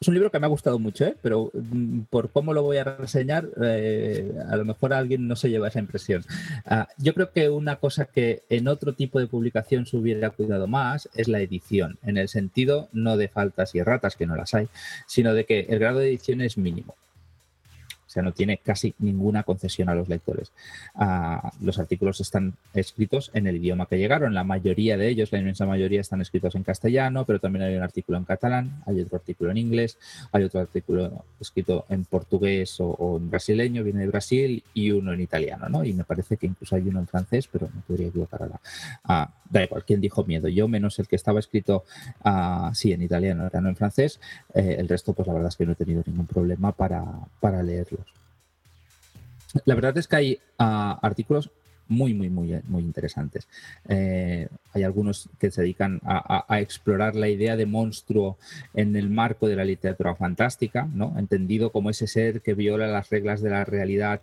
Es 0.00 0.06
un 0.06 0.14
libro 0.14 0.30
que 0.30 0.38
me 0.38 0.46
ha 0.46 0.48
gustado 0.48 0.78
mucho, 0.78 1.06
¿eh? 1.06 1.16
pero 1.20 1.50
mm, 1.52 2.02
por 2.02 2.30
cómo 2.30 2.52
lo 2.52 2.62
voy 2.62 2.76
a 2.76 2.84
reseñar, 2.84 3.48
eh, 3.60 4.32
a 4.48 4.56
lo 4.56 4.64
mejor 4.64 4.92
alguien 4.92 5.26
no 5.26 5.34
se 5.34 5.50
lleva 5.50 5.66
esa 5.66 5.80
impresión. 5.80 6.24
Ah, 6.64 6.86
yo 6.98 7.14
creo 7.14 7.32
que 7.32 7.48
una 7.48 7.76
cosa 7.76 8.04
que 8.04 8.44
en 8.48 8.68
otro 8.68 8.92
tipo 8.92 9.18
de 9.18 9.26
publicación 9.26 9.86
se 9.86 9.96
hubiera 9.96 10.30
cuidado 10.30 10.68
más 10.68 11.08
es 11.14 11.26
la 11.26 11.40
edición, 11.40 11.98
en 12.04 12.16
el 12.16 12.28
sentido 12.28 12.88
no 12.92 13.16
de 13.16 13.26
faltas 13.26 13.74
y 13.74 13.80
erratas, 13.80 14.14
que 14.14 14.26
no 14.26 14.36
las 14.36 14.54
hay, 14.54 14.68
sino 15.08 15.34
de 15.34 15.44
que 15.46 15.66
el 15.68 15.80
grado 15.80 15.98
de 15.98 16.10
edición 16.10 16.42
es 16.42 16.58
mínimo. 16.58 16.94
O 18.08 18.10
sea, 18.10 18.22
no 18.22 18.32
tiene 18.32 18.56
casi 18.56 18.94
ninguna 18.98 19.42
concesión 19.42 19.90
a 19.90 19.94
los 19.94 20.08
lectores. 20.08 20.50
Ah, 20.94 21.52
los 21.60 21.78
artículos 21.78 22.22
están 22.22 22.54
escritos 22.72 23.30
en 23.34 23.46
el 23.46 23.56
idioma 23.56 23.84
que 23.84 23.98
llegaron. 23.98 24.32
La 24.32 24.44
mayoría 24.44 24.96
de 24.96 25.08
ellos, 25.08 25.30
la 25.30 25.38
inmensa 25.38 25.66
mayoría, 25.66 26.00
están 26.00 26.22
escritos 26.22 26.54
en 26.54 26.62
castellano, 26.62 27.26
pero 27.26 27.38
también 27.38 27.66
hay 27.66 27.76
un 27.76 27.82
artículo 27.82 28.16
en 28.16 28.24
catalán, 28.24 28.82
hay 28.86 29.02
otro 29.02 29.16
artículo 29.18 29.50
en 29.50 29.58
inglés, 29.58 29.98
hay 30.32 30.44
otro 30.44 30.60
artículo 30.60 31.22
escrito 31.38 31.84
en 31.90 32.06
portugués 32.06 32.76
o, 32.80 33.18
en 33.18 33.28
brasileño, 33.28 33.84
viene 33.84 34.00
de 34.00 34.06
Brasil, 34.06 34.64
y 34.72 34.90
uno 34.90 35.12
en 35.12 35.20
italiano, 35.20 35.68
¿no? 35.68 35.84
Y 35.84 35.92
me 35.92 36.04
parece 36.04 36.38
que 36.38 36.46
incluso 36.46 36.76
hay 36.76 36.88
uno 36.88 37.00
en 37.00 37.06
francés, 37.06 37.46
pero 37.52 37.68
no 37.74 37.82
podría 37.86 38.08
equivocar 38.08 38.42
ahora. 38.42 38.60
Ah, 39.04 39.30
da 39.50 39.64
igual, 39.64 39.84
¿quién 39.84 40.00
dijo 40.00 40.24
miedo? 40.24 40.48
Yo, 40.48 40.66
menos 40.66 40.98
el 40.98 41.08
que 41.08 41.16
estaba 41.16 41.40
escrito, 41.40 41.84
ah, 42.24 42.70
sí, 42.72 42.90
en 42.92 43.02
italiano, 43.02 43.50
no 43.52 43.68
en 43.68 43.76
francés. 43.76 44.18
Eh, 44.54 44.76
el 44.78 44.88
resto, 44.88 45.12
pues 45.12 45.28
la 45.28 45.34
verdad 45.34 45.48
es 45.48 45.56
que 45.56 45.66
no 45.66 45.72
he 45.72 45.74
tenido 45.74 46.02
ningún 46.06 46.26
problema 46.26 46.72
para, 46.72 47.04
para. 47.40 47.58
La 49.64 49.74
verdad 49.74 49.96
es 49.98 50.06
que 50.06 50.16
hay 50.16 50.40
ah, 50.58 50.98
artículos 51.02 51.50
muy, 51.88 52.12
muy, 52.12 52.28
muy, 52.28 52.60
muy 52.68 52.82
interesantes. 52.82 53.48
Eh, 53.88 54.46
hay 54.72 54.82
algunos 54.82 55.28
que 55.40 55.50
se 55.50 55.62
dedican 55.62 56.00
a, 56.04 56.60
explorar 56.60 57.16
la 57.16 57.28
idea 57.28 57.56
de 57.56 57.66
monstruo 57.66 58.36
en 58.74 58.94
el 58.94 59.08
marco 59.08 59.48
de 59.48 59.56
la 59.56 59.64
literatura 59.64 60.14
fantástica, 60.14 60.86
¿no? 60.92 61.14
entendido 61.18 61.70
como 61.70 61.90
ese 61.90 62.06
ser 62.06 62.42
que 62.42 62.54
viola 62.54 62.86
las 62.86 63.08
reglas 63.10 63.40
de 63.40 63.50
la 63.50 63.64
realidad 63.64 64.20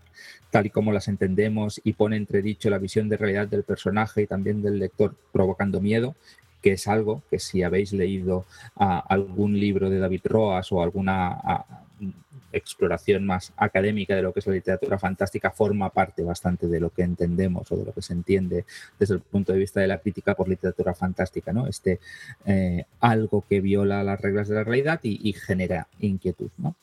tal 0.52 0.68
y 0.68 0.70
como 0.70 0.92
las 0.92 1.08
entendemos 1.08 1.82
y 1.84 1.94
pone 1.94 2.18
entredicho 2.18 2.70
la 2.70 2.78
visión 2.78 3.10
de 3.10 3.18
realidad 3.18 3.48
del 3.48 3.64
personaje 3.64 4.22
y 4.22 4.28
también 4.28 4.62
del 4.62 4.80
lector 4.80 5.16
provocando 5.32 5.82
miedo 5.82 6.16
que 6.62 6.74
es 6.74 6.88
algo 6.88 7.22
que 7.30 7.40
si 7.40 7.62
habéis 7.62 7.94
leído 7.94 8.46
ah, 8.76 9.04
algún 9.08 9.60
libro 9.60 9.90
de 9.90 10.00
David 10.00 10.22
Roas 10.26 10.72
o 10.72 10.82
alguna 10.82 11.28
ah, 11.28 11.85
exploración 12.58 13.26
más 13.26 13.54
académica 13.58 14.16
de 14.16 14.22
lo 14.22 14.34
que 14.34 14.40
es 14.40 14.48
la 14.48 14.54
literatura 14.54 14.98
fantástica 14.98 15.52
forma 15.52 15.90
parte 15.90 16.24
bastante 16.24 16.68
de 16.68 16.80
lo 16.80 16.90
que 16.90 17.04
entendemos 17.04 17.72
o 17.72 17.78
de 17.78 17.86
lo 17.86 17.94
que 17.94 18.02
se 18.02 18.14
entiende 18.14 18.66
desde 18.98 19.16
el 19.16 19.22
punto 19.22 19.54
de 19.54 19.60
vista 19.60 19.80
de 19.82 19.88
la 19.88 20.00
crítica 20.00 20.36
por 20.36 20.48
literatura 20.48 20.94
fantástica, 20.94 21.54
¿no? 21.54 21.68
Este 21.68 22.00
eh, 22.46 22.86
algo 23.00 23.44
que 23.48 23.62
viola 23.62 24.04
las 24.04 24.20
reglas 24.20 24.48
de 24.48 24.56
la 24.56 24.64
realidad 24.64 25.00
y, 25.04 25.34
genera 25.34 25.88
inquietud, 26.00 26.50
¿no? 26.58 26.76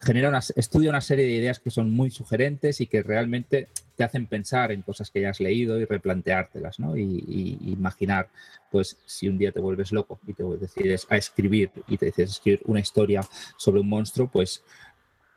Genera 0.00 0.28
una, 0.28 0.40
estudia 0.56 0.90
una 0.90 1.00
serie 1.00 1.24
de 1.24 1.32
ideas 1.32 1.58
que 1.58 1.70
son 1.70 1.90
muy 1.90 2.10
sugerentes 2.10 2.80
y 2.80 2.86
que 2.86 3.02
realmente 3.02 3.68
te 3.96 4.04
hacen 4.04 4.26
pensar 4.26 4.70
en 4.70 4.82
cosas 4.82 5.10
que 5.10 5.20
ya 5.20 5.30
has 5.30 5.40
leído 5.40 5.78
y 5.80 5.84
replanteártelas, 5.84 6.78
¿no? 6.78 6.96
Y, 6.96 7.58
imaginar, 7.66 8.28
pues, 8.70 8.96
si 9.06 9.28
un 9.28 9.38
día 9.38 9.50
te 9.50 9.60
vuelves 9.60 9.90
loco 9.90 10.20
y 10.26 10.34
te 10.34 10.44
decides 10.44 11.06
a 11.10 11.16
escribir 11.16 11.70
y 11.88 11.98
te 11.98 12.06
decides 12.06 12.30
escribir 12.30 12.62
una 12.66 12.80
historia 12.80 13.22
sobre 13.56 13.80
un 13.80 13.88
monstruo, 13.88 14.28
pues 14.28 14.62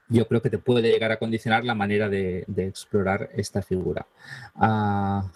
yo 0.10 0.28
creo 0.28 0.42
que 0.42 0.50
te 0.50 0.60
puede 0.60 0.92
llegar 0.92 1.12
a 1.12 1.18
condicionar 1.18 1.66
la 1.66 1.74
manera 1.74 2.08
de, 2.08 2.46
explorar 2.56 3.30
esta 3.34 3.64
figura. 3.64 4.06
Ah, 4.56 5.32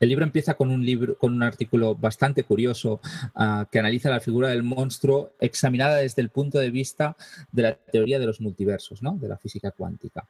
el 0.00 0.08
libro 0.08 0.24
empieza 0.24 0.54
con 0.54 0.70
un, 0.70 0.84
libro, 0.84 1.16
con 1.16 1.32
un 1.32 1.42
artículo 1.42 1.94
bastante 1.94 2.44
curioso 2.44 3.00
ah, 3.34 3.66
que 3.70 3.78
analiza 3.78 4.10
la 4.10 4.20
figura 4.20 4.48
del 4.48 4.62
monstruo 4.62 5.32
examinada 5.40 5.96
desde 5.96 6.22
el 6.22 6.30
punto 6.30 6.58
de 6.58 6.70
vista 6.70 7.16
de 7.52 7.62
la 7.62 7.74
teoría 7.74 8.18
de 8.18 8.26
los 8.26 8.40
multiversos, 8.40 9.02
¿no? 9.02 9.16
de 9.16 9.28
la 9.28 9.38
física 9.38 9.70
cuántica. 9.70 10.26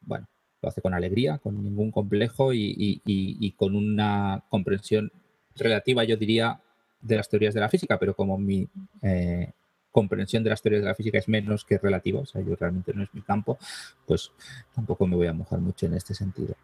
Bueno, 0.00 0.26
lo 0.62 0.68
hace 0.68 0.80
con 0.80 0.94
alegría, 0.94 1.38
con 1.38 1.62
ningún 1.62 1.90
complejo 1.90 2.52
y, 2.52 3.54
con 3.56 3.74
una 3.74 4.42
comprensión 4.48 5.12
relativa, 5.54 6.04
yo 6.04 6.16
diría, 6.16 6.60
de 7.00 7.16
las 7.16 7.28
teorías 7.28 7.54
de 7.54 7.60
la 7.60 7.68
física, 7.68 7.98
pero 7.98 8.14
como 8.14 8.38
mi 8.38 8.68
eh, 9.02 9.52
comprensión 9.96 10.44
de 10.44 10.50
las 10.50 10.60
teorías 10.60 10.82
de 10.82 10.88
la 10.90 10.94
física 10.94 11.16
es 11.16 11.26
menos 11.26 11.64
que 11.64 11.78
relativa, 11.78 12.20
o 12.20 12.26
sea, 12.26 12.42
yo 12.42 12.54
realmente 12.54 12.92
no 12.92 13.02
es 13.02 13.08
mi 13.14 13.22
campo, 13.22 13.56
pues 14.04 14.30
tampoco 14.74 15.06
me 15.06 15.16
voy 15.16 15.26
a 15.26 15.32
mojar 15.32 15.58
mucho 15.58 15.86
en 15.86 15.94
este 15.94 16.12
sentido. 16.12 16.54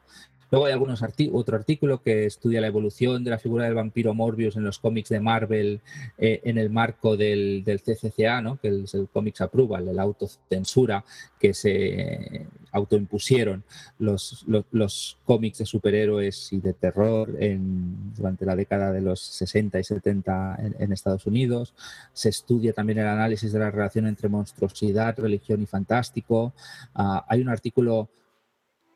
Luego 0.50 0.66
hay 0.66 0.74
algunos 0.74 1.02
otro 1.32 1.56
artículo 1.56 2.02
que 2.02 2.26
estudia 2.26 2.60
la 2.60 2.66
evolución 2.66 3.24
de 3.24 3.30
la 3.30 3.38
figura 3.38 3.64
del 3.64 3.72
vampiro 3.72 4.12
Morbius 4.12 4.56
en 4.56 4.64
los 4.64 4.78
cómics 4.78 5.08
de 5.08 5.18
Marvel 5.18 5.80
eh, 6.18 6.42
en 6.44 6.58
el 6.58 6.68
marco 6.68 7.16
del, 7.16 7.64
CCCA, 7.64 8.42
¿no? 8.42 8.58
que 8.60 8.68
es 8.68 8.92
el 8.92 9.08
Comics 9.08 9.40
Approval, 9.40 9.96
la 9.96 10.02
autocensura 10.02 11.06
que 11.40 11.54
se 11.54 12.46
autoimpusieron 12.72 13.64
los, 13.98 14.44
los, 14.72 15.18
cómics 15.24 15.58
de 15.58 15.66
superhéroes 15.66 16.52
y 16.52 16.60
de 16.60 16.72
terror 16.72 17.36
en, 17.38 18.14
durante 18.14 18.44
la 18.44 18.56
década 18.56 18.90
de 18.90 19.02
los 19.02 19.20
60 19.20 19.78
y 19.78 19.84
70 19.84 20.58
en, 20.78 20.92
Estados 20.92 21.26
Unidos. 21.26 21.74
Se 22.12 22.30
estudia 22.30 22.72
también 22.72 22.98
el 22.98 23.06
análisis 23.06 23.52
de 23.52 23.58
la 23.58 23.70
relación 23.70 24.06
entre 24.06 24.28
monstruosidad, 24.28 25.18
religión 25.18 25.62
y 25.62 25.66
fantástico. 25.66 26.54
Ah, 26.94 27.24
hay 27.28 27.40
un 27.40 27.48
artículo 27.50 28.08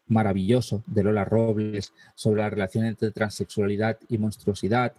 maravilloso 0.09 0.83
de 0.87 1.03
Lola 1.03 1.25
Robles 1.25 1.93
sobre 2.15 2.43
la 2.43 2.51
relación 2.51 2.85
entre 2.85 3.11
transexualidad 3.11 3.99
y 4.09 4.19
monstruosidad. 4.19 4.95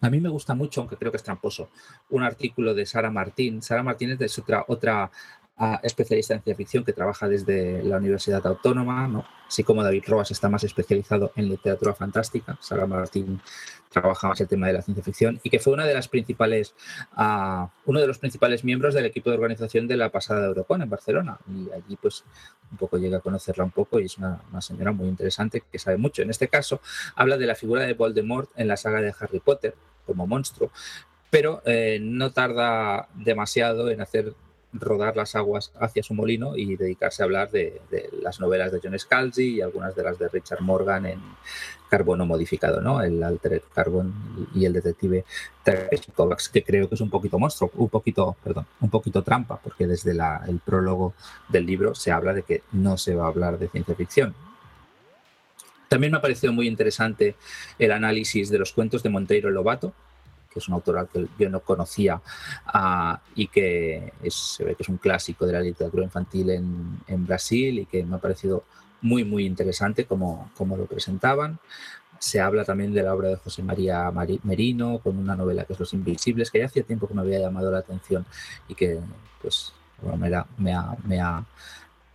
A 0.00 0.10
mí 0.10 0.20
me 0.20 0.28
gusta 0.28 0.54
mucho, 0.54 0.80
aunque 0.80 0.96
creo 0.96 1.10
que 1.10 1.16
es 1.16 1.22
tramposo, 1.22 1.70
un 2.10 2.22
artículo 2.22 2.74
de 2.74 2.84
Sara 2.84 3.10
Martín. 3.10 3.62
Sara 3.62 3.82
Martín 3.82 4.16
es 4.20 4.38
otra, 4.38 4.64
otra 4.68 5.10
especialista 5.82 6.34
en 6.34 6.42
ciencia 6.42 6.56
ficción 6.56 6.84
que 6.84 6.92
trabaja 6.92 7.28
desde 7.28 7.82
la 7.82 7.96
Universidad 7.96 8.46
Autónoma, 8.46 9.08
¿no? 9.08 9.24
así 9.48 9.64
como 9.64 9.82
David 9.82 10.04
Roas 10.06 10.30
está 10.30 10.48
más 10.50 10.64
especializado 10.64 11.32
en 11.34 11.48
literatura 11.48 11.94
fantástica, 11.94 12.58
Sara 12.60 12.86
Martín 12.86 13.40
trabaja 13.88 14.28
más 14.28 14.40
el 14.40 14.48
tema 14.48 14.66
de 14.66 14.74
la 14.74 14.82
ciencia 14.82 15.02
ficción 15.02 15.40
y 15.42 15.48
que 15.48 15.58
fue 15.58 15.72
una 15.72 15.86
de 15.86 15.94
las 15.94 16.08
principales, 16.08 16.74
uh, 17.16 17.66
uno 17.86 18.00
de 18.00 18.06
los 18.06 18.18
principales 18.18 18.64
miembros 18.64 18.92
del 18.92 19.06
equipo 19.06 19.30
de 19.30 19.36
organización 19.36 19.88
de 19.88 19.96
la 19.96 20.10
pasada 20.10 20.46
Eurocon 20.46 20.82
en 20.82 20.90
Barcelona 20.90 21.38
y 21.48 21.70
allí 21.72 21.96
pues 21.96 22.24
un 22.70 22.76
poco 22.76 22.98
llega 22.98 23.18
a 23.18 23.20
conocerla 23.20 23.64
un 23.64 23.70
poco 23.70 23.98
y 23.98 24.04
es 24.04 24.18
una, 24.18 24.42
una 24.50 24.60
señora 24.60 24.92
muy 24.92 25.08
interesante 25.08 25.62
que 25.72 25.78
sabe 25.78 25.96
mucho. 25.96 26.20
En 26.20 26.28
este 26.28 26.48
caso 26.48 26.80
habla 27.14 27.38
de 27.38 27.46
la 27.46 27.54
figura 27.54 27.84
de 27.84 27.94
Voldemort 27.94 28.50
en 28.56 28.68
la 28.68 28.76
saga 28.76 29.00
de 29.00 29.14
Harry 29.18 29.40
Potter 29.40 29.74
como 30.04 30.26
monstruo, 30.26 30.70
pero 31.30 31.62
eh, 31.64 31.98
no 32.00 32.30
tarda 32.32 33.08
demasiado 33.14 33.90
en 33.90 34.00
hacer 34.00 34.34
rodar 34.72 35.16
las 35.16 35.34
aguas 35.34 35.72
hacia 35.80 36.02
su 36.02 36.14
molino 36.14 36.56
y 36.56 36.76
dedicarse 36.76 37.22
a 37.22 37.24
hablar 37.24 37.50
de, 37.50 37.80
las 38.20 38.40
novelas 38.40 38.72
de 38.72 38.80
John 38.82 38.98
Scalzi 38.98 39.56
y 39.56 39.60
algunas 39.60 39.94
de 39.94 40.02
las 40.02 40.18
de 40.18 40.28
Richard 40.28 40.60
Morgan 40.60 41.06
en 41.06 41.20
carbono 41.88 42.26
modificado, 42.26 42.80
¿no? 42.80 43.00
El 43.00 43.22
Altered 43.22 43.62
Carbon 43.72 44.48
y 44.54 44.64
el 44.64 44.72
detective 44.72 45.24
Kovacs, 46.14 46.48
que 46.48 46.62
creo 46.62 46.88
que 46.88 46.96
es 46.96 47.00
un 47.00 47.10
poquito 47.10 47.38
monstruo, 47.38 47.70
un 47.74 47.88
poquito, 47.88 48.36
perdón, 48.42 48.66
un 48.80 48.90
poquito 48.90 49.22
trampa, 49.22 49.60
porque 49.62 49.86
desde 49.86 50.12
el 50.12 50.60
prólogo 50.64 51.14
del 51.48 51.64
libro 51.64 51.94
se 51.94 52.10
habla 52.10 52.32
de 52.32 52.42
que 52.42 52.62
no 52.72 52.96
se 52.96 53.14
va 53.14 53.24
a 53.24 53.28
hablar 53.28 53.58
de 53.58 53.68
ciencia 53.68 53.94
ficción. 53.94 54.34
También 55.88 56.10
me 56.10 56.18
ha 56.18 56.22
parecido 56.22 56.52
muy 56.52 56.66
interesante 56.66 57.36
el 57.78 57.92
análisis 57.92 58.50
de 58.50 58.58
los 58.58 58.72
cuentos 58.72 59.02
de 59.02 59.10
Monteiro 59.10 59.50
Lobato, 59.50 59.94
que 60.56 60.60
es 60.60 60.68
un 60.68 60.74
autor 60.74 61.06
que 61.12 61.26
yo 61.38 61.50
no 61.50 61.60
conocía 61.60 62.22
ah, 62.64 63.20
y 63.34 63.48
que 63.48 64.14
se 64.30 64.64
ve 64.64 64.74
que 64.74 64.84
es 64.84 64.88
un 64.88 64.96
clásico 64.96 65.44
de 65.44 65.52
la 65.52 65.60
literatura 65.60 66.02
infantil 66.02 66.48
en, 66.48 67.26
Brasil 67.26 67.80
y 67.80 67.84
que 67.84 68.02
me 68.02 68.16
ha 68.16 68.18
parecido 68.18 68.64
muy, 69.02 69.22
muy 69.22 69.44
interesante 69.44 70.06
como, 70.06 70.50
como 70.56 70.78
lo 70.78 70.86
presentaban. 70.86 71.58
Se 72.18 72.40
habla 72.40 72.64
también 72.64 72.94
de 72.94 73.02
la 73.02 73.14
obra 73.14 73.28
de 73.28 73.36
José 73.36 73.62
María 73.62 74.10
Merino, 74.44 74.98
con 75.00 75.18
una 75.18 75.36
novela 75.36 75.64
que 75.64 75.74
es 75.74 75.80
Los 75.80 75.92
Invisibles, 75.92 76.50
que 76.50 76.60
ya 76.60 76.66
hacía 76.66 76.84
tiempo 76.84 77.06
que 77.06 77.12
me 77.12 77.20
había 77.20 77.38
llamado 77.38 77.70
la 77.70 77.80
atención 77.80 78.24
y 78.66 78.74
que, 78.74 78.98
pues, 79.42 79.74
me, 80.18 80.34
ha, 80.34 80.96
me 81.04 81.20
ha 81.20 81.44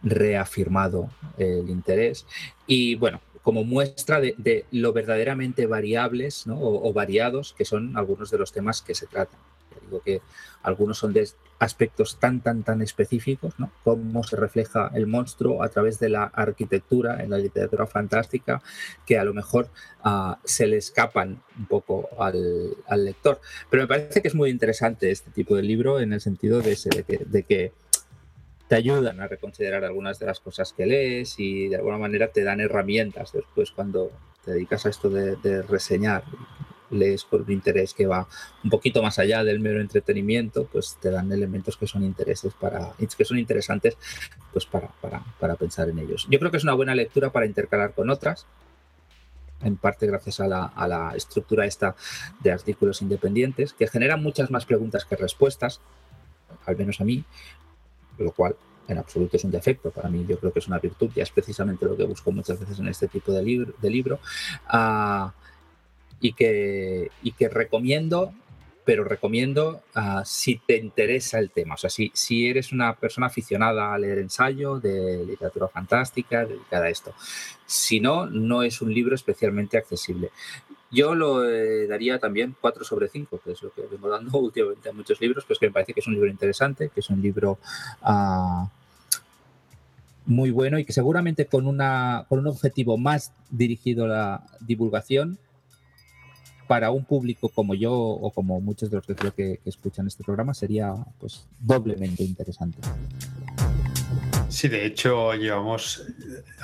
reafirmado 0.02 1.10
el 1.38 1.70
interés. 1.70 2.26
Y 2.66 2.96
bueno, 2.96 3.22
como 3.44 3.64
muestra 3.64 4.20
de, 4.20 4.66
lo 4.72 4.94
verdaderamente 4.94 5.66
variables 5.66 6.46
o, 6.48 6.94
variados 6.94 7.54
que 7.58 7.66
son 7.66 7.98
algunos 7.98 8.30
de 8.32 8.38
los 8.38 8.52
temas 8.52 8.82
que 8.82 8.96
se 8.96 9.08
tratan. 9.08 9.40
digo 9.86 10.02
que 10.02 10.22
algunos 10.64 11.00
son 11.00 11.14
de 11.14 11.28
aspectos 11.60 12.18
tan, 12.20 12.42
tan, 12.42 12.64
tan 12.64 12.82
específicos, 12.82 13.54
¿no? 13.60 13.72
cómo 13.84 14.24
se 14.24 14.36
refleja 14.36 14.92
el 14.96 15.06
monstruo 15.06 15.64
a 15.64 15.70
través 15.70 16.00
de 16.00 16.10
la 16.10 16.24
arquitectura 16.24 17.24
en 17.24 17.30
la 17.30 17.38
literatura 17.38 17.86
fantástica, 17.86 18.62
que 19.06 19.20
a 19.20 19.24
lo 19.24 19.34
mejor 19.34 19.70
ah, 20.04 20.40
se 20.44 20.66
le 20.66 20.78
escapan 20.78 21.42
un 21.58 21.66
poco 21.68 22.10
al, 22.20 22.76
lector. 23.04 23.40
Pero 23.70 23.84
me 23.84 23.88
parece 23.88 24.22
que 24.22 24.28
es 24.28 24.36
muy 24.36 24.50
interesante 24.50 25.12
este 25.12 25.30
tipo 25.32 25.56
de 25.56 25.64
libro 25.64 26.00
en 26.00 26.14
el 26.14 26.22
sentido 26.22 26.62
de, 26.62 26.76
de 27.28 27.44
que 27.44 27.72
te 28.72 28.78
ayudan 28.78 29.20
a 29.20 29.28
reconsiderar 29.28 29.84
algunas 29.84 30.18
de 30.18 30.28
las 30.28 30.40
cosas 30.40 30.72
que 30.72 30.86
lees 30.86 31.38
y 31.38 31.68
de 31.68 31.76
alguna 31.76 31.98
manera 31.98 32.30
te 32.30 32.42
dan 32.42 32.62
herramientas 32.62 33.34
después 33.34 33.70
cuando 33.72 34.14
te 34.46 34.52
dedicas 34.52 34.86
a 34.86 34.90
esto 34.90 35.10
de, 35.10 35.62
reseñar, 35.64 36.24
lees 36.90 37.26
con 37.26 37.42
un 37.42 37.52
interés 37.52 37.94
que 37.94 38.06
va 38.06 38.30
un 38.64 38.70
poquito 38.70 39.04
más 39.04 39.20
allá 39.20 39.44
del 39.44 39.60
mero 39.60 39.82
entretenimiento, 39.82 40.70
pues 40.72 40.96
te 41.02 41.12
dan 41.12 41.30
elementos 41.34 41.76
que 41.76 41.86
son 41.86 42.06
intereses 42.06 42.54
para, 42.54 42.94
que 42.98 43.26
son 43.26 43.40
interesantes 43.40 43.98
pues 44.54 44.66
para, 44.66 44.88
para, 45.38 45.56
pensar 45.56 45.90
en 45.90 46.00
ellos. 46.00 46.26
Yo 46.30 46.40
creo 46.40 46.50
que 46.50 46.56
es 46.56 46.64
una 46.64 46.74
buena 46.74 46.96
lectura 46.96 47.30
para 47.30 47.46
intercalar 47.46 47.94
con 47.94 48.10
otras, 48.10 48.46
en 49.62 49.76
parte 49.76 50.08
gracias 50.08 50.40
a 50.40 50.48
la, 50.48 50.64
a 50.64 50.88
la, 50.88 51.14
estructura 51.14 51.66
esta 51.66 51.98
de 52.40 52.54
artículos 52.54 53.02
independientes, 53.02 53.74
que 53.74 53.90
generan 53.90 54.24
muchas 54.24 54.50
más 54.50 54.66
preguntas 54.66 55.04
que 55.04 55.18
respuestas, 55.18 55.82
al 56.66 56.78
menos 56.78 57.02
a 57.02 57.04
mí, 57.04 57.26
lo 58.18 58.32
cual 58.32 58.56
en 58.88 58.98
absoluto 58.98 59.38
es 59.38 59.44
un 59.44 59.52
defecto. 59.52 59.92
Para 59.92 60.10
mí 60.10 60.26
yo 60.28 60.38
creo 60.40 60.52
que 60.52 60.60
es 60.60 60.68
una 60.68 60.80
virtud 60.80 61.10
y 61.16 61.22
es 61.22 61.30
precisamente 61.32 61.86
lo 61.86 61.96
que 61.96 62.04
busco 62.04 62.32
muchas 62.32 62.60
veces 62.60 62.80
en 62.80 62.88
este 62.88 63.08
tipo 63.08 63.32
de 63.32 63.44
libro. 63.44 63.74
De 63.82 63.90
libro 63.90 64.20
ah, 64.68 65.34
y, 66.20 66.34
que, 66.34 67.10
y 67.24 67.32
que 67.32 67.50
recomiendo, 67.50 68.34
pero 68.86 69.04
recomiendo 69.04 69.82
uh, 69.96 70.22
si 70.24 70.58
te 70.58 70.78
interesa 70.78 71.40
el 71.40 71.52
tema. 71.52 71.76
O 71.76 71.78
sea, 71.78 71.90
si, 71.90 72.12
si 72.14 72.48
eres 72.48 72.72
una 72.72 72.96
persona 72.96 73.28
aficionada 73.28 73.94
a 73.94 73.98
leer 73.98 74.20
ensayo 74.20 74.80
de 74.80 75.26
literatura 75.26 75.68
fantástica, 75.68 76.46
dedicada 76.46 76.86
a 76.86 76.90
esto. 76.90 77.14
Si 77.66 78.00
no, 78.00 78.26
no 78.28 78.64
es 78.64 78.82
un 78.82 78.94
libro 78.94 79.16
especialmente 79.16 79.78
accesible. 79.78 80.32
Yo 80.92 81.16
lo 81.16 81.50
eh, 81.50 81.88
daría 81.88 82.20
también 82.20 82.56
4 82.60 82.84
sobre 82.84 83.08
5, 83.08 83.40
que 83.44 83.54
es 83.54 83.64
lo 83.64 83.72
que 83.72 83.84
vengo 83.90 84.10
dando 84.10 84.38
últimamente 84.40 84.90
a 84.90 84.94
muchos 84.94 85.22
libros, 85.22 85.46
pues 85.46 85.58
que 85.60 85.68
me 85.68 85.72
parece 85.72 85.94
que 85.94 86.02
es 86.02 86.08
un 86.08 86.14
libro 86.14 86.30
interesante, 86.30 86.90
que 86.90 87.00
es 87.00 87.10
un 87.10 87.22
libro 87.22 87.58
ah, 88.02 88.70
muy 90.26 90.52
bueno 90.52 90.78
y 90.80 90.86
que 90.86 90.94
seguramente 90.94 91.46
con, 91.46 91.66
una, 91.66 92.26
con 92.28 92.40
un 92.40 92.48
objetivo 92.48 92.98
más 92.98 93.34
dirigido 93.50 94.06
a 94.06 94.08
la 94.08 94.44
divulgación, 94.60 95.38
para 96.68 96.90
un 96.92 97.04
público 97.04 97.50
como 97.50 97.74
yo 97.74 97.94
o 97.94 98.32
como 98.32 98.62
muchos 98.62 98.90
de 98.90 98.96
los 98.96 99.06
que 99.06 99.14
creo 99.14 99.36
que, 99.36 99.60
que 99.62 99.70
escuchan 99.70 100.08
este 100.08 100.24
programa 100.24 100.54
sería 100.54 100.96
pues 101.20 101.46
doblemente 101.60 102.24
interesante. 102.24 102.78
Sí, 104.52 104.68
de 104.68 104.86
hecho, 104.86 105.34
llevamos. 105.34 106.06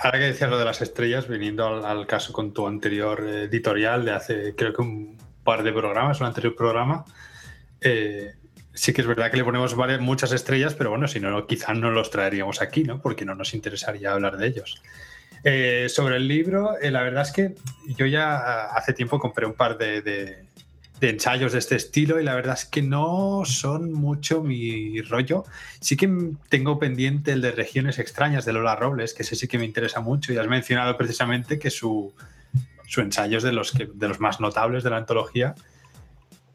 Ahora 0.04 0.20
que 0.20 0.26
decías 0.26 0.50
lo 0.50 0.60
de 0.60 0.66
las 0.66 0.82
estrellas, 0.82 1.30
viniendo 1.30 1.86
al, 1.86 2.06
caso 2.06 2.34
con 2.34 2.54
tu 2.54 2.68
anterior 2.68 3.26
editorial 3.26 4.04
de 4.04 4.12
hace, 4.12 4.56
creo 4.56 4.74
que 4.74 4.82
un 4.82 5.18
par 5.46 5.64
de 5.64 5.72
programas, 5.72 6.20
un 6.20 6.28
anterior 6.28 6.54
programa, 6.54 7.06
eh, 7.80 8.34
sí 8.74 8.92
que 8.92 9.00
es 9.00 9.08
verdad 9.08 9.32
que 9.32 9.38
le 9.38 9.46
ponemos 9.46 9.74
muchas 10.02 10.34
estrellas, 10.34 10.76
pero 10.76 10.90
bueno, 10.90 11.08
si 11.08 11.22
no, 11.22 11.48
quizás 11.48 11.78
no 11.78 11.90
los 11.90 12.12
traeríamos 12.12 12.62
aquí, 12.62 12.84
¿no? 12.84 13.02
Porque 13.02 13.24
no 13.24 13.36
nos 13.36 13.54
interesaría 13.54 14.12
hablar 14.12 14.36
de 14.36 14.48
ellos. 14.48 14.82
Eh, 15.46 15.88
sobre 15.88 16.18
el 16.18 16.28
libro, 16.28 16.78
eh, 16.82 16.92
la 16.92 17.04
verdad 17.04 17.22
es 17.24 17.32
que 17.32 17.56
yo 17.96 18.06
ya 18.06 18.66
hace 18.66 18.92
tiempo 18.92 19.18
compré 19.18 19.46
un 19.46 19.54
par 19.54 19.78
de 19.78 20.47
ensayos 21.02 21.54
de 21.54 21.60
este 21.60 21.76
estilo 21.76 22.20
y 22.20 22.24
la 22.24 22.36
verdad 22.36 22.56
es 22.58 22.66
que 22.66 22.82
no 22.82 23.44
son 23.46 23.94
mucho 23.94 24.42
mi 24.42 25.02
rollo. 25.02 25.46
Sí 25.80 25.96
que 25.96 26.10
tengo 26.50 26.80
pendiente 26.80 27.32
el 27.32 27.42
de 27.42 27.52
Regiones 27.52 28.00
Extrañas 28.00 28.46
de 28.46 28.54
Lola 28.54 28.76
Robles, 28.76 29.14
que 29.14 29.24
ese 29.24 29.36
sí 29.36 29.48
que 29.48 29.58
me 29.58 29.66
interesa 29.66 30.00
mucho 30.00 30.34
y 30.34 30.38
has 30.38 30.48
mencionado 30.48 30.98
precisamente 30.98 31.60
que 31.60 31.70
su, 31.70 32.14
su 32.88 33.02
ensayo 33.02 33.38
es 33.38 33.44
de 33.44 33.52
los, 33.52 33.72
que, 33.72 33.88
de 33.94 34.08
los 34.08 34.20
más 34.20 34.40
notables 34.40 34.84
de 34.84 34.90
la 34.90 34.98
antología. 34.98 35.56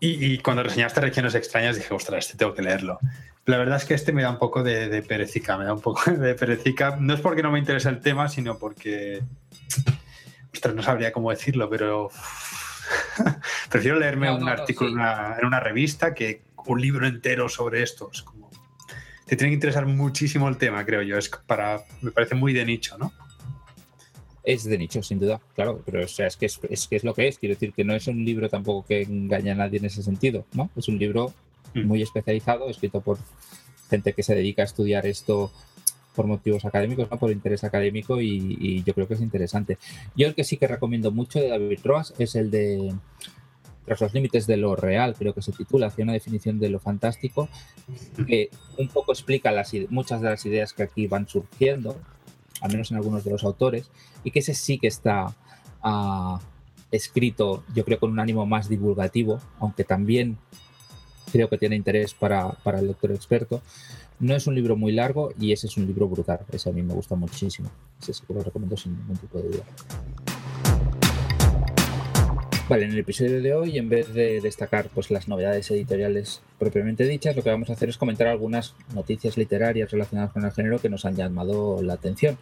Y, 0.04 0.38
cuando 0.38 0.64
reseñaste 0.64 1.00
Regiones 1.00 1.36
Extrañas 1.36 1.76
dije, 1.76 1.94
ostras, 1.94 2.26
este 2.26 2.36
tengo 2.36 2.54
que 2.54 2.62
leerlo. 2.62 2.98
La 3.46 3.56
verdad 3.56 3.76
es 3.76 3.84
que 3.84 3.94
este 3.94 4.12
me 4.12 4.22
da 4.22 4.30
un 4.30 4.38
poco 4.38 4.64
de, 4.64 4.88
de 4.88 5.00
perecica, 5.00 5.56
me 5.56 5.64
da 5.64 5.72
un 5.72 5.80
poco 5.80 6.10
de 6.10 6.34
perecica. 6.34 6.96
No 6.98 7.14
es 7.14 7.20
porque 7.20 7.44
no 7.44 7.52
me 7.52 7.60
interesa 7.60 7.88
el 7.88 8.00
tema, 8.00 8.28
sino 8.28 8.58
porque... 8.58 9.22
Ostras, 10.52 10.74
no 10.74 10.82
sabría 10.82 11.12
cómo 11.12 11.30
decirlo, 11.30 11.70
pero 11.70 12.10
Prefiero 13.70 13.98
leerme 13.98 14.30
un 14.30 14.48
artículo 14.48 14.90
en, 14.90 15.46
una, 15.46 15.60
revista 15.60 16.14
que 16.14 16.42
un 16.66 16.80
libro 16.80 17.06
entero 17.06 17.48
sobre 17.48 17.82
esto. 17.82 18.10
Es 18.12 18.22
como, 18.22 18.50
te 19.26 19.36
tiene 19.36 19.50
que 19.50 19.54
interesar 19.54 19.86
muchísimo 19.86 20.48
el 20.48 20.56
tema, 20.56 20.84
creo 20.84 21.02
yo. 21.02 21.18
Es 21.18 21.28
para, 21.28 21.82
me 22.00 22.10
parece 22.10 22.34
muy 22.34 22.52
de 22.52 22.64
nicho, 22.64 22.96
¿no? 22.98 23.12
Es 24.44 24.64
de 24.64 24.76
nicho, 24.76 25.02
sin 25.02 25.20
duda, 25.20 25.40
claro, 25.54 25.82
pero 25.86 26.04
o 26.04 26.08
sea, 26.08 26.26
es, 26.26 26.36
que 26.36 26.46
es, 26.46 26.58
que 26.58 26.96
es 26.96 27.04
lo 27.04 27.14
que 27.14 27.28
es. 27.28 27.38
Quiero 27.38 27.54
decir 27.54 27.72
que 27.72 27.84
no 27.84 27.94
es 27.94 28.08
un 28.08 28.24
libro 28.24 28.48
tampoco 28.48 28.84
que 28.86 29.02
engaña 29.02 29.52
a 29.52 29.56
nadie 29.56 29.78
en 29.78 29.84
ese 29.84 30.02
sentido, 30.02 30.46
¿no? 30.52 30.68
Es 30.74 30.88
un 30.88 30.98
libro 30.98 31.32
mm. 31.74 31.86
muy 31.86 32.02
especializado, 32.02 32.68
escrito 32.68 33.00
por 33.00 33.18
gente 33.88 34.14
que 34.14 34.22
se 34.22 34.34
dedica 34.34 34.62
a 34.62 34.64
estudiar 34.64 35.06
esto 35.06 35.52
por 36.14 36.26
motivos 36.26 36.64
académicos, 36.64 37.10
no 37.10 37.18
por 37.18 37.30
interés 37.30 37.64
académico 37.64 38.20
y, 38.20 38.82
yo 38.84 38.94
creo 38.94 39.08
que 39.08 39.14
es 39.14 39.20
interesante. 39.20 39.78
Yo 40.16 40.26
el 40.26 40.34
que 40.34 40.44
sí 40.44 40.56
que 40.56 40.66
recomiendo 40.66 41.10
mucho 41.10 41.38
de 41.38 41.48
David 41.48 41.80
Roas 41.84 42.14
es 42.18 42.34
el 42.34 42.50
de 42.50 42.94
Tras 43.84 44.00
los 44.00 44.14
límites 44.14 44.46
de 44.46 44.56
lo 44.56 44.76
real, 44.76 45.14
creo 45.18 45.34
que 45.34 45.42
se 45.42 45.52
titula, 45.52 45.88
hacia 45.88 46.04
una 46.04 46.12
definición 46.12 46.60
de 46.60 46.68
lo 46.68 46.78
fantástico, 46.78 47.48
que 48.26 48.50
un 48.78 48.88
poco 48.88 49.12
explica 49.12 49.52
muchas 49.90 50.20
de 50.20 50.30
las 50.30 50.46
ideas 50.46 50.72
que 50.72 50.84
aquí 50.84 51.08
van 51.08 51.26
surgiendo, 51.26 51.96
al 52.60 52.70
menos 52.70 52.92
en 52.92 52.98
algunos 52.98 53.24
de 53.24 53.32
los 53.32 53.42
autores, 53.42 53.90
y 54.22 54.30
que 54.30 54.38
ese 54.38 54.54
sí 54.54 54.78
que 54.78 54.86
está 54.86 55.34
ah, 55.82 56.40
escrito, 56.92 57.64
yo 57.74 57.84
creo, 57.84 57.98
con 57.98 58.12
un 58.12 58.20
ánimo 58.20 58.46
más 58.46 58.68
divulgativo, 58.68 59.40
aunque 59.58 59.82
también 59.82 60.38
creo 61.32 61.48
que 61.48 61.58
tiene 61.58 61.74
interés 61.74 62.14
para 62.14 62.56
el 62.78 62.86
lector 62.86 63.10
experto. 63.10 63.62
No 64.22 64.36
es 64.36 64.46
un 64.46 64.54
libro 64.54 64.76
muy 64.76 64.92
largo 64.92 65.30
y 65.36 65.50
ese 65.50 65.66
es 65.66 65.76
un 65.76 65.84
libro 65.84 66.06
brutal. 66.06 66.38
Ese 66.52 66.70
a 66.70 66.72
mí 66.72 66.80
me 66.80 66.94
gusta 66.94 67.16
muchísimo. 67.16 67.68
Ese 68.00 68.14
sí 68.14 68.22
que 68.24 68.32
lo 68.32 68.40
recomiendo 68.40 68.76
sin 68.76 68.96
ningún 68.96 69.16
tipo 69.16 69.38
de 69.38 69.48
duda. 69.48 69.64
Vale, 72.68 72.84
en 72.84 72.92
el 72.92 72.98
episodio 73.00 73.42
de 73.42 73.54
hoy, 73.54 73.76
en 73.76 73.88
vez 73.88 74.14
de 74.14 74.40
destacar 74.40 74.88
pues, 74.94 75.10
las 75.10 75.26
novedades 75.26 75.70
editoriales 75.72 76.42
propiamente 76.58 77.04
dichas, 77.04 77.34
lo 77.34 77.42
que 77.42 77.50
vamos 77.50 77.68
a 77.68 77.72
hacer 77.72 77.88
es 77.88 77.98
comentar 77.98 78.28
algunas 78.28 78.76
noticias 78.94 79.36
literarias 79.36 79.90
relacionadas 79.90 80.32
con 80.32 80.44
el 80.44 80.52
género 80.52 80.78
que 80.78 80.88
nos 80.88 81.04
han 81.04 81.16
llamado 81.16 81.82
la 81.82 81.94
atención. 81.94 82.38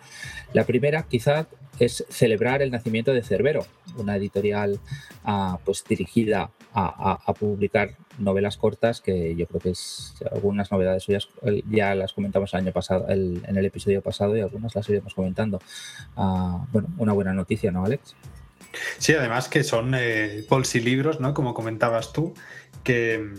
La 0.53 0.65
primera, 0.65 1.05
quizá, 1.05 1.47
es 1.79 2.05
celebrar 2.11 2.61
el 2.61 2.71
nacimiento 2.71 3.15
de 3.15 3.23
Cerbero, 3.23 3.65
una 3.97 4.17
editorial 4.17 4.79
ah, 5.25 5.59
pues, 5.65 5.83
dirigida 5.89 6.51
a, 6.75 7.33
publicar 7.39 7.97
novelas 8.19 8.59
cortas 8.59 9.01
que 9.01 9.35
yo 9.35 9.47
creo 9.47 9.61
que 9.61 9.71
es 9.71 10.15
algunas 10.31 10.71
novedades 10.71 11.05
suyas 11.05 11.29
eh, 11.43 11.63
ya 11.71 11.95
las 11.95 12.13
comentamos 12.13 12.53
el 12.53 12.61
año 12.61 12.73
pasado 12.73 13.07
en 13.09 13.57
el 13.57 13.65
episodio 13.65 14.03
pasado 14.03 14.37
y 14.37 14.41
algunas 14.41 14.75
las 14.75 14.89
iremos 14.91 15.15
comentando. 15.15 15.61
Ah, 16.17 16.67
bueno, 16.73 16.89
una 16.99 17.15
buena 17.15 17.33
noticia, 17.33 17.71
¿no, 17.71 17.85
Alex? 17.87 18.15
Sí, 18.99 19.15
además 19.15 19.49
que 19.49 19.65
son 19.65 19.95
eh, 19.97 20.45
libros, 20.75 21.21
¿no? 21.21 21.35
Como 21.35 21.55
comentabas 21.55 22.13
tú, 22.13 22.35
que 22.85 23.35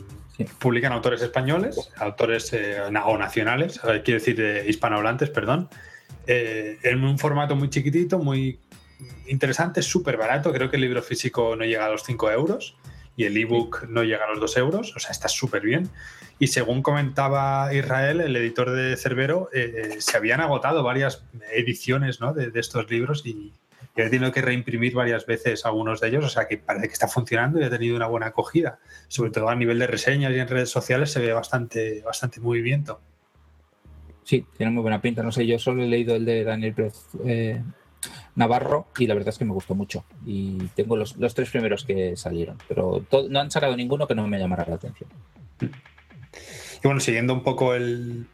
publican 0.59 0.91
autores 0.91 1.21
españoles, 1.21 1.91
autores 1.97 2.51
eh, 2.53 2.81
o 2.81 3.17
nacionales, 3.17 3.79
quiero 4.03 4.19
decir 4.19 4.65
hispanohablantes, 4.67 5.29
perdón, 5.29 5.69
eh, 6.27 6.77
en 6.83 7.03
un 7.03 7.17
formato 7.17 7.55
muy 7.55 7.69
chiquitito, 7.69 8.19
muy 8.19 8.59
interesante, 9.27 9.81
súper 9.81 10.17
barato. 10.17 10.53
Creo 10.53 10.69
que 10.69 10.75
el 10.75 10.81
libro 10.81 11.01
físico 11.01 11.55
no 11.55 11.65
llega 11.65 11.85
a 11.85 11.89
los 11.89 12.03
5 12.03 12.31
euros 12.31 12.77
y 13.15 13.25
el 13.25 13.35
ebook 13.37 13.87
no 13.89 14.03
llega 14.03 14.25
a 14.25 14.29
los 14.29 14.39
2 14.39 14.57
euros, 14.57 14.95
o 14.95 14.99
sea, 14.99 15.11
está 15.11 15.27
súper 15.27 15.63
bien. 15.63 15.89
Y 16.39 16.47
según 16.47 16.81
comentaba 16.81 17.73
Israel, 17.73 18.21
el 18.21 18.35
editor 18.35 18.71
de 18.71 18.97
Cerbero, 18.97 19.49
eh, 19.53 19.97
se 19.99 20.17
habían 20.17 20.41
agotado 20.41 20.83
varias 20.83 21.23
ediciones 21.51 22.19
¿no? 22.19 22.33
de, 22.33 22.49
de, 22.49 22.59
estos 22.59 22.89
libros 22.89 23.23
y, 23.25 23.53
y 23.95 24.01
ha 24.01 24.09
tenido 24.09 24.31
que 24.31 24.41
reimprimir 24.41 24.93
varias 24.93 25.25
veces 25.25 25.65
algunos 25.65 25.99
de 25.99 26.07
ellos, 26.07 26.25
o 26.25 26.29
sea 26.29 26.47
que 26.47 26.57
parece 26.57 26.87
que 26.87 26.93
está 26.93 27.07
funcionando 27.07 27.59
y 27.59 27.63
ha 27.63 27.69
tenido 27.69 27.95
una 27.95 28.07
buena 28.07 28.27
acogida. 28.27 28.79
Sobre 29.07 29.31
todo 29.31 29.49
a 29.49 29.55
nivel 29.55 29.79
de 29.79 29.87
reseñas 29.87 30.31
y 30.33 30.39
en 30.39 30.47
redes 30.47 30.69
sociales 30.69 31.11
se 31.11 31.19
ve 31.19 31.33
bastante, 31.33 32.01
bastante 32.01 32.39
movimiento. 32.39 33.01
Sí, 34.23 34.45
tiene 34.55 34.71
muy 34.71 34.81
buena 34.81 35.01
pinta. 35.01 35.23
No 35.23 35.31
sé, 35.31 35.45
yo 35.45 35.59
solo 35.59 35.83
he 35.83 35.87
leído 35.87 36.15
el 36.15 36.25
de 36.25 36.43
Daniel 36.43 36.73
Pérez 36.73 36.95
eh, 37.25 37.61
Navarro 38.35 38.87
y 38.97 39.07
la 39.07 39.13
verdad 39.13 39.29
es 39.29 39.37
que 39.37 39.45
me 39.45 39.53
gustó 39.53 39.75
mucho. 39.75 40.05
Y 40.25 40.57
tengo 40.75 40.95
los, 40.95 41.15
tres 41.33 41.49
primeros 41.49 41.83
que 41.83 42.15
salieron, 42.15 42.57
pero 42.67 43.05
no 43.29 43.39
han 43.39 43.51
sacado 43.51 43.75
ninguno 43.75 44.07
que 44.07 44.15
no 44.15 44.27
me 44.27 44.39
llamara 44.39 44.65
la 44.67 44.75
atención. 44.75 45.09
Y 45.61 46.87
bueno, 46.87 46.99
siguiendo 46.99 47.33
un 47.33 47.43
poco 47.43 47.75
el, 47.75 48.25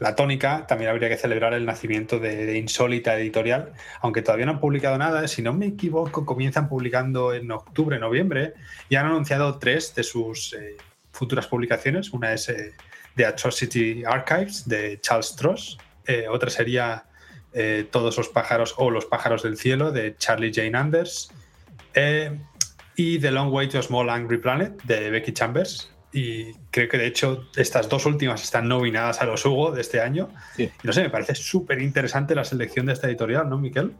la 0.00 0.16
tónica, 0.16 0.66
también 0.66 0.90
habría 0.90 1.10
que 1.10 1.18
celebrar 1.18 1.52
el 1.52 1.66
nacimiento 1.66 2.18
de, 2.18 2.56
Insólita 2.56 3.18
Editorial, 3.18 3.72
aunque 4.00 4.22
todavía 4.22 4.46
no 4.46 4.52
han 4.52 4.60
publicado 4.60 4.96
nada, 4.96 5.28
si 5.28 5.42
no 5.42 5.52
me 5.52 5.66
equivoco, 5.66 6.24
comienzan 6.24 6.68
publicando 6.68 7.34
en 7.34 7.52
octubre, 7.52 7.98
noviembre, 7.98 8.54
y 8.88 8.96
han 8.96 9.06
anunciado 9.06 9.58
tres 9.58 9.94
de 9.94 10.02
sus 10.02 10.54
eh, 10.54 10.78
futuras 11.12 11.46
publicaciones. 11.46 12.12
Una 12.12 12.32
es 12.32 12.48
eh, 12.48 12.72
The 13.14 13.26
Atrocity 13.26 14.02
Archives 14.04 14.66
de 14.66 14.98
Charles 15.02 15.26
Stross, 15.26 15.78
eh, 16.06 16.26
otra 16.28 16.50
sería 16.50 17.04
Todos 17.90 18.16
los 18.16 18.28
pájaros 18.28 18.74
o 18.78 18.90
Los 18.90 19.06
pájaros 19.06 19.42
del 19.42 19.56
cielo 19.56 19.90
de 19.90 20.14
Charlie 20.16 20.52
Jane 20.54 20.78
Anders, 20.78 21.30
y 22.94 23.18
The 23.18 23.30
Long 23.32 23.52
Way 23.52 23.68
to 23.70 23.78
a 23.80 23.82
Small 23.82 24.08
Angry 24.08 24.38
Planet 24.38 24.80
de 24.84 25.10
Becky 25.10 25.32
Chambers 25.32 25.89
y 26.12 26.54
creo 26.70 26.88
que 26.88 26.98
de 26.98 27.06
hecho 27.06 27.46
estas 27.56 27.88
dos 27.88 28.04
últimas 28.06 28.42
están 28.42 28.68
nominadas 28.68 29.20
a 29.20 29.26
los 29.26 29.44
Hugo 29.44 29.70
de 29.70 29.80
este 29.80 30.00
año. 30.00 30.28
Y 30.58 30.68
no 30.82 30.92
sé, 30.92 31.02
me 31.02 31.10
parece 31.10 31.34
súper 31.34 31.80
interesante 31.80 32.34
la 32.34 32.44
selección 32.44 32.86
de 32.86 32.94
esta 32.94 33.08
editorial, 33.08 33.48
¿no, 33.48 33.58
Miquel? 33.58 33.92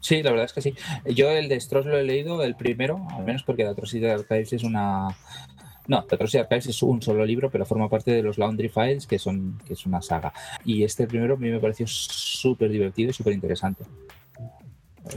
Sí, 0.00 0.22
la 0.22 0.30
verdad 0.30 0.46
es 0.46 0.52
que 0.52 0.62
sí. 0.62 0.74
Yo 1.06 1.30
el 1.30 1.48
de 1.48 1.60
Stross 1.60 1.86
lo 1.86 1.96
he 1.96 2.04
leído, 2.04 2.42
el 2.42 2.56
primero, 2.56 3.06
al 3.10 3.24
menos 3.24 3.42
porque 3.42 3.64
The 3.64 3.70
Atrocity 3.70 4.06
Archives 4.06 4.52
es 4.52 4.64
una... 4.64 5.08
No, 5.86 6.04
The 6.04 6.14
Atrocity 6.14 6.38
Archives 6.38 6.66
es 6.66 6.82
un 6.82 7.02
solo 7.02 7.24
libro, 7.24 7.50
pero 7.50 7.66
forma 7.66 7.88
parte 7.88 8.10
de 8.10 8.22
los 8.22 8.38
Laundry 8.38 8.68
Files, 8.68 9.06
que, 9.06 9.18
son, 9.18 9.58
que 9.66 9.74
es 9.74 9.86
una 9.86 10.02
saga. 10.02 10.32
Y 10.64 10.84
este 10.84 11.06
primero 11.06 11.34
a 11.34 11.36
mí 11.36 11.50
me 11.50 11.58
pareció 11.58 11.86
súper 11.86 12.70
divertido 12.70 13.10
y 13.10 13.12
súper 13.12 13.32
interesante. 13.32 13.84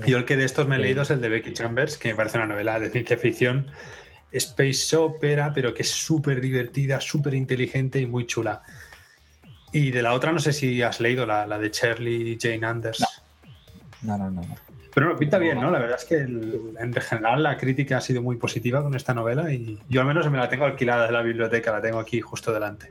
Yo 0.08 0.18
el 0.18 0.26
que 0.26 0.38
de 0.38 0.46
estos 0.46 0.68
me 0.68 0.78
he 0.78 0.80
leído 0.80 1.02
es 1.02 1.12
el 1.12 1.22
de 1.22 1.30
Becky 1.30 1.54
Chambers, 1.54 1.98
que 1.98 2.10
me 2.10 2.16
parece 2.16 2.38
una 2.38 2.48
novela 2.48 2.80
de 2.80 2.90
ciencia 2.90 3.18
ficción 3.18 3.68
space 4.34 4.96
opera, 4.96 5.52
pero 5.54 5.74
que 5.74 5.84
es 5.84 5.89
súper 5.89 6.41
divertida, 6.41 7.00
súper 7.00 7.34
inteligente 7.34 8.00
y 8.00 8.06
muy 8.06 8.26
chula. 8.26 8.62
Y 9.72 9.91
de 9.91 10.02
la 10.02 10.13
otra 10.13 10.32
no 10.32 10.39
sé 10.39 10.54
si 10.54 10.82
has 10.82 11.00
leído 11.00 11.26
la, 11.26 11.46
de 11.58 11.72
Charlie 11.72 12.38
Jane 12.39 12.65
Anders. 12.65 13.04
No, 14.02 14.17
no, 14.17 14.30
no. 14.30 14.41
Pero 14.93 15.10
no, 15.10 15.15
pinta 15.17 15.39
bien, 15.39 15.60
¿no? 15.60 15.72
La 15.72 15.80
verdad 15.80 15.98
es 15.98 16.06
que 16.06 16.17
en 16.17 16.93
general 16.93 17.41
la 17.41 17.58
crítica 17.58 17.98
ha 17.98 18.02
sido 18.02 18.22
muy 18.22 18.36
positiva 18.36 18.84
con 18.84 18.93
esta 18.96 19.13
novela 19.13 19.52
y 19.52 19.80
yo 19.89 20.02
al 20.02 20.08
menos 20.08 20.30
me 20.30 20.38
la 20.38 20.50
tengo 20.50 20.65
alquilada 20.65 21.08
de 21.08 21.12
la 21.12 21.24
biblioteca, 21.24 21.72
la 21.72 21.82
tengo 21.82 22.00
aquí 22.00 22.22
justo 22.22 22.54
delante. 22.54 22.89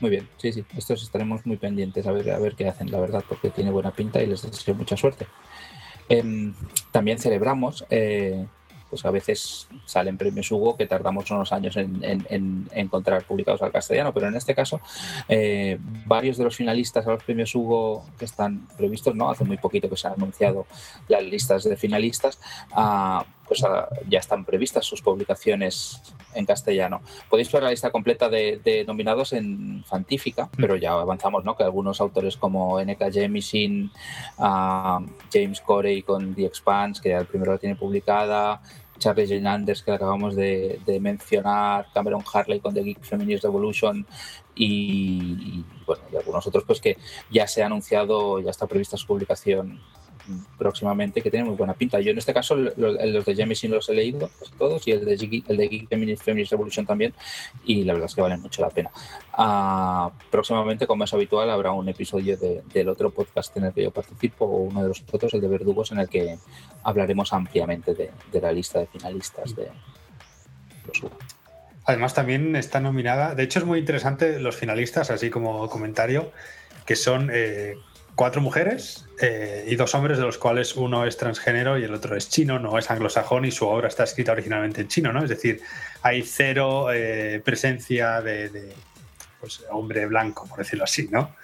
Muy 0.00 0.08
bien, 0.08 0.26
sí, 0.38 0.50
sí, 0.50 0.64
estos 0.78 1.02
estaremos 1.02 1.44
muy 1.44 1.58
pendientes 1.58 2.06
a 2.06 2.12
ver, 2.12 2.30
a 2.30 2.38
ver 2.38 2.54
qué 2.54 2.66
hacen, 2.66 2.90
la 2.90 2.98
verdad, 2.98 3.22
porque 3.28 3.50
tiene 3.50 3.70
buena 3.70 3.90
pinta 3.90 4.22
y 4.22 4.26
les 4.26 4.42
deseo 4.42 4.74
mucha 4.74 4.96
suerte. 4.96 5.26
Em, 6.08 6.54
también 6.90 7.18
celebramos 7.18 7.84
eh, 7.90 8.46
pues 8.90 9.04
a 9.04 9.10
veces 9.10 9.68
salen 9.86 10.18
premios 10.18 10.50
Hugo 10.50 10.76
que 10.76 10.86
tardamos 10.86 11.30
unos 11.30 11.52
años 11.52 11.76
en, 11.76 12.68
encontrar 12.72 13.22
publicados 13.24 13.62
al 13.62 13.72
castellano, 13.72 14.12
pero 14.12 14.28
en 14.28 14.34
este 14.34 14.54
caso 14.54 14.80
eh, 15.28 15.78
varios 16.06 16.36
de 16.36 16.44
los 16.44 16.56
finalistas 16.56 17.06
a 17.06 17.12
los 17.12 17.22
premios 17.22 17.54
Hugo 17.54 18.04
que 18.18 18.24
están 18.24 18.66
previstos, 18.76 19.14
¿no? 19.14 19.30
Hace 19.30 19.44
muy 19.44 19.56
poquito 19.56 19.88
que 19.88 19.96
se 19.96 20.08
han 20.08 20.14
anunciado 20.14 20.66
las 21.08 21.22
listas 21.22 21.64
de 21.64 21.76
finalistas, 21.76 22.40
ah, 22.72 23.24
pues 23.50 23.64
ya 24.08 24.20
están 24.20 24.44
previstas 24.44 24.86
sus 24.86 25.02
publicaciones 25.02 26.00
en 26.34 26.46
castellano. 26.46 27.02
Podéis 27.28 27.50
ver 27.50 27.64
la 27.64 27.70
lista 27.70 27.90
completa 27.90 28.28
de, 28.28 28.84
nominados 28.86 29.32
en 29.32 29.82
Fantífica, 29.84 30.44
mm. 30.44 30.56
pero 30.56 30.76
ya 30.76 30.92
avanzamos, 30.92 31.44
¿no? 31.44 31.56
Que 31.56 31.64
algunos 31.64 32.00
autores 32.00 32.36
como 32.36 32.78
N.K. 32.78 33.10
Jemisin, 33.10 33.90
ah, 34.38 35.00
James 35.32 35.60
Corey 35.62 36.02
con 36.02 36.32
The 36.32 36.44
Expanse, 36.46 37.02
que 37.02 37.08
ya 37.08 37.18
el 37.18 37.26
primero 37.26 37.50
la 37.50 37.58
tiene 37.58 37.74
publicada, 37.74 38.62
Charlie 39.00 39.26
Jane 39.26 39.48
Anders, 39.48 39.82
que 39.82 39.90
acabamos 39.90 40.36
de, 40.36 40.78
mencionar, 41.00 41.88
Cameron 41.92 42.22
Harley 42.32 42.60
con 42.60 42.72
The 42.72 42.84
Geek 42.84 43.02
Feminist 43.02 43.42
Revolution 43.42 44.06
y, 44.54 45.64
bueno, 45.86 46.04
y 46.12 46.16
algunos 46.16 46.46
otros 46.46 46.62
pues 46.62 46.80
que 46.80 46.98
ya 47.32 47.48
se 47.48 47.64
ha 47.64 47.66
anunciado, 47.66 48.38
ya 48.38 48.50
está 48.50 48.68
prevista 48.68 48.96
su 48.96 49.08
publicación 49.08 49.80
próximamente 50.58 51.22
que 51.22 51.30
tiene 51.30 51.46
muy 51.46 51.56
buena 51.56 51.74
pinta. 51.74 52.00
Yo 52.00 52.10
en 52.10 52.18
este 52.18 52.34
caso 52.34 52.56
los, 52.56 52.74
de 52.76 53.34
Jemisin 53.34 53.70
los 53.70 53.88
he 53.88 53.94
leído 53.94 54.30
todos 54.58 54.86
y 54.86 54.92
el 54.92 55.04
de 55.04 55.42
el 55.48 55.56
de 55.56 55.68
Geek 55.68 55.88
Feminist, 55.88 56.52
Revolution 56.52 56.86
también 56.86 57.14
y 57.64 57.84
la 57.84 57.92
verdad 57.92 58.08
es 58.08 58.14
que 58.14 58.22
valen 58.22 58.40
mucho 58.40 58.62
la 58.62 58.70
pena. 58.70 58.90
Ah, 59.32 60.10
próximamente, 60.30 60.86
como 60.86 61.04
es 61.04 61.14
habitual, 61.14 61.50
habrá 61.50 61.72
un 61.72 61.88
episodio 61.88 62.36
del 62.36 62.88
otro 62.88 63.10
podcast 63.10 63.56
en 63.56 63.64
el 63.64 63.72
que 63.72 63.82
yo 63.84 63.90
participo 63.90 64.44
o 64.44 64.56
uno 64.64 64.82
de 64.82 64.88
los 64.88 65.02
otros, 65.10 65.34
el 65.34 65.40
de 65.40 65.48
Verdugos, 65.48 65.92
en 65.92 66.00
el 66.00 66.08
que 66.08 66.38
hablaremos 66.82 67.32
ampliamente 67.32 67.94
de, 67.94 68.40
la 68.40 68.52
lista 68.52 68.80
de 68.80 68.86
finalistas 68.86 69.54
de 69.54 69.68
los 70.86 71.12
Además 71.84 72.14
también 72.14 72.54
está 72.56 72.78
nominada, 72.78 73.34
de 73.34 73.42
hecho 73.42 73.58
es 73.58 73.64
muy 73.64 73.78
interesante 73.78 74.38
los 74.38 74.54
finalistas, 74.56 75.10
así 75.10 75.30
como 75.30 75.68
comentario, 75.68 76.30
que 76.86 76.94
son 76.94 77.30
eh, 77.32 77.74
cuatro 78.20 78.42
mujeres 78.42 79.06
eh, 79.22 79.64
y 79.66 79.76
dos 79.76 79.94
hombres, 79.94 80.18
de 80.18 80.24
los 80.24 80.36
cuales 80.36 80.76
uno 80.76 81.06
es 81.06 81.16
transgénero 81.16 81.78
y 81.78 81.84
el 81.84 81.94
otro 81.94 82.14
es 82.14 82.28
chino, 82.28 82.58
no 82.58 82.76
es 82.76 82.90
anglosajón 82.90 83.46
y 83.46 83.50
su 83.50 83.66
obra 83.66 83.88
está 83.88 84.04
escrita 84.04 84.32
originalmente 84.32 84.82
en 84.82 84.88
chino, 84.88 85.10
¿no? 85.10 85.24
Es 85.24 85.30
decir, 85.30 85.62
hay 86.02 86.20
cero 86.20 86.92
eh, 86.92 87.40
presencia 87.42 88.20
de, 88.20 88.74
pues, 89.40 89.64
hombre 89.70 90.04
blanco, 90.04 90.46
por 90.46 90.58
decirlo 90.58 90.84
así, 90.84 91.08
¿no? 91.10 91.34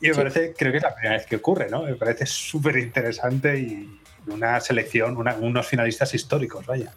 Y 0.00 0.10
me 0.10 0.14
parece, 0.14 0.54
creo 0.56 0.70
que 0.70 0.78
es 0.78 0.84
la 0.84 0.94
primera 0.94 1.16
vez 1.16 1.26
que 1.26 1.34
ocurre, 1.34 1.68
¿no? 1.68 1.82
Me 1.82 1.96
parece 1.96 2.26
súper 2.26 2.76
interesante 2.76 3.58
y 3.58 4.00
una 4.28 4.60
selección, 4.60 5.16
unos 5.16 5.66
finalistas 5.66 6.14
históricos, 6.14 6.64
vaya. 6.64 6.92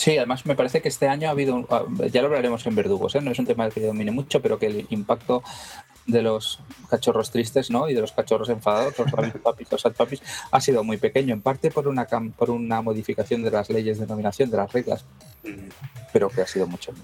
Sí, 0.00 0.16
además 0.16 0.46
me 0.46 0.54
parece 0.54 0.80
que 0.80 0.88
este 0.88 1.08
año 1.08 1.28
ha 1.28 1.32
habido, 1.32 1.66
ah, 1.68 1.84
ya 2.10 2.22
lo 2.22 2.28
hablaremos 2.28 2.66
en 2.66 2.74
Verdugos, 2.74 3.16
¿eh? 3.16 3.20
no 3.20 3.32
es 3.32 3.38
un 3.38 3.44
tema 3.44 3.68
que 3.68 3.82
domine 3.82 4.10
mucho, 4.10 4.40
pero 4.40 4.58
que 4.58 4.64
el 4.64 4.86
impacto 4.88 5.42
de 6.06 6.22
los 6.22 6.60
cachorros 6.88 7.30
tristes 7.30 7.70
¿no? 7.70 7.86
y 7.86 7.92
de 7.92 8.00
los 8.00 8.12
cachorros 8.12 8.48
enfadados, 8.48 8.98
los 8.98 9.12
papis, 9.44 9.70
los 9.70 9.82
papis, 9.82 10.22
ha 10.50 10.58
sido 10.62 10.84
muy 10.84 10.96
pequeño, 10.96 11.34
en 11.34 11.42
parte 11.42 11.70
por 11.70 11.86
una, 11.86 12.06
por 12.06 12.48
una 12.48 12.80
modificación 12.80 13.42
de 13.42 13.50
las 13.50 13.68
leyes 13.68 13.98
de 13.98 14.06
nominación, 14.06 14.50
de 14.50 14.56
las 14.56 14.72
reglas, 14.72 15.04
pero 16.14 16.30
que 16.30 16.40
ha 16.40 16.46
sido 16.46 16.66
mucho. 16.66 16.94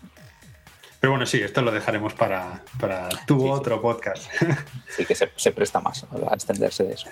Pero 0.99 1.11
bueno, 1.11 1.27
sí, 1.27 1.43
esto 1.43 1.61
lo 1.61 1.73
dejaremos 1.73 2.15
para, 2.15 2.65
para 2.81 3.11
tu 3.27 3.47
otro 3.47 3.79
podcast. 3.79 4.27
Sí, 4.89 5.05
que 5.05 5.15
se, 5.15 5.53
presta 5.53 5.81
más 5.81 6.07
a 6.31 6.33
extenderse 6.33 6.85
de 6.85 6.95
eso. 6.95 7.09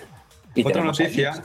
Y 0.55 0.65
Otra 0.65 0.83
noticia. 0.83 1.43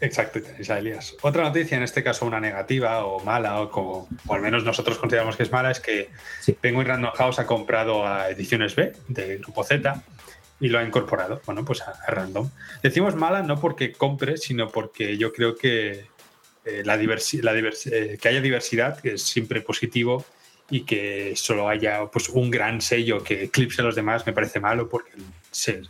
Exacto, 0.00 0.38
Elías. 0.38 1.16
Otra 1.22 1.42
noticia, 1.42 1.76
en 1.76 1.82
este 1.82 2.04
caso 2.04 2.24
una 2.24 2.40
negativa 2.40 3.04
o 3.04 3.20
mala, 3.24 3.60
o 3.60 3.70
como 3.70 4.08
o 4.26 4.34
al 4.34 4.40
menos 4.40 4.62
nosotros 4.64 4.98
consideramos 4.98 5.36
que 5.36 5.42
es 5.42 5.50
mala, 5.50 5.70
es 5.70 5.80
que 5.80 6.10
Penguin 6.60 6.86
Random 6.86 7.12
House 7.14 7.38
ha 7.40 7.46
comprado 7.46 8.06
a 8.06 8.30
Ediciones 8.30 8.76
B 8.76 8.92
del 9.08 9.38
Grupo 9.40 9.64
Z 9.64 10.02
y 10.60 10.68
lo 10.68 10.78
ha 10.78 10.84
incorporado, 10.84 11.40
bueno, 11.46 11.64
pues 11.64 11.82
a, 11.82 11.94
Random. 12.08 12.48
Decimos 12.82 13.16
mala 13.16 13.42
no 13.42 13.60
porque 13.60 13.92
compre, 13.92 14.36
sino 14.36 14.68
porque 14.68 15.16
yo 15.16 15.32
creo 15.32 15.56
que, 15.56 16.06
eh, 16.64 16.82
la 16.84 16.96
la 16.96 17.58
eh, 17.58 18.18
que 18.20 18.28
haya 18.28 18.40
diversidad, 18.40 19.00
que 19.00 19.14
es 19.14 19.22
siempre 19.22 19.60
positivo, 19.62 20.24
y 20.70 20.82
que 20.82 21.34
solo 21.34 21.68
haya 21.68 22.06
pues, 22.06 22.28
un 22.28 22.50
gran 22.50 22.80
sello 22.80 23.22
que 23.22 23.44
eclipse 23.44 23.80
a 23.80 23.84
los 23.84 23.94
demás 23.94 24.26
me 24.26 24.32
parece 24.32 24.60
malo 24.60 24.88
porque 24.88 25.12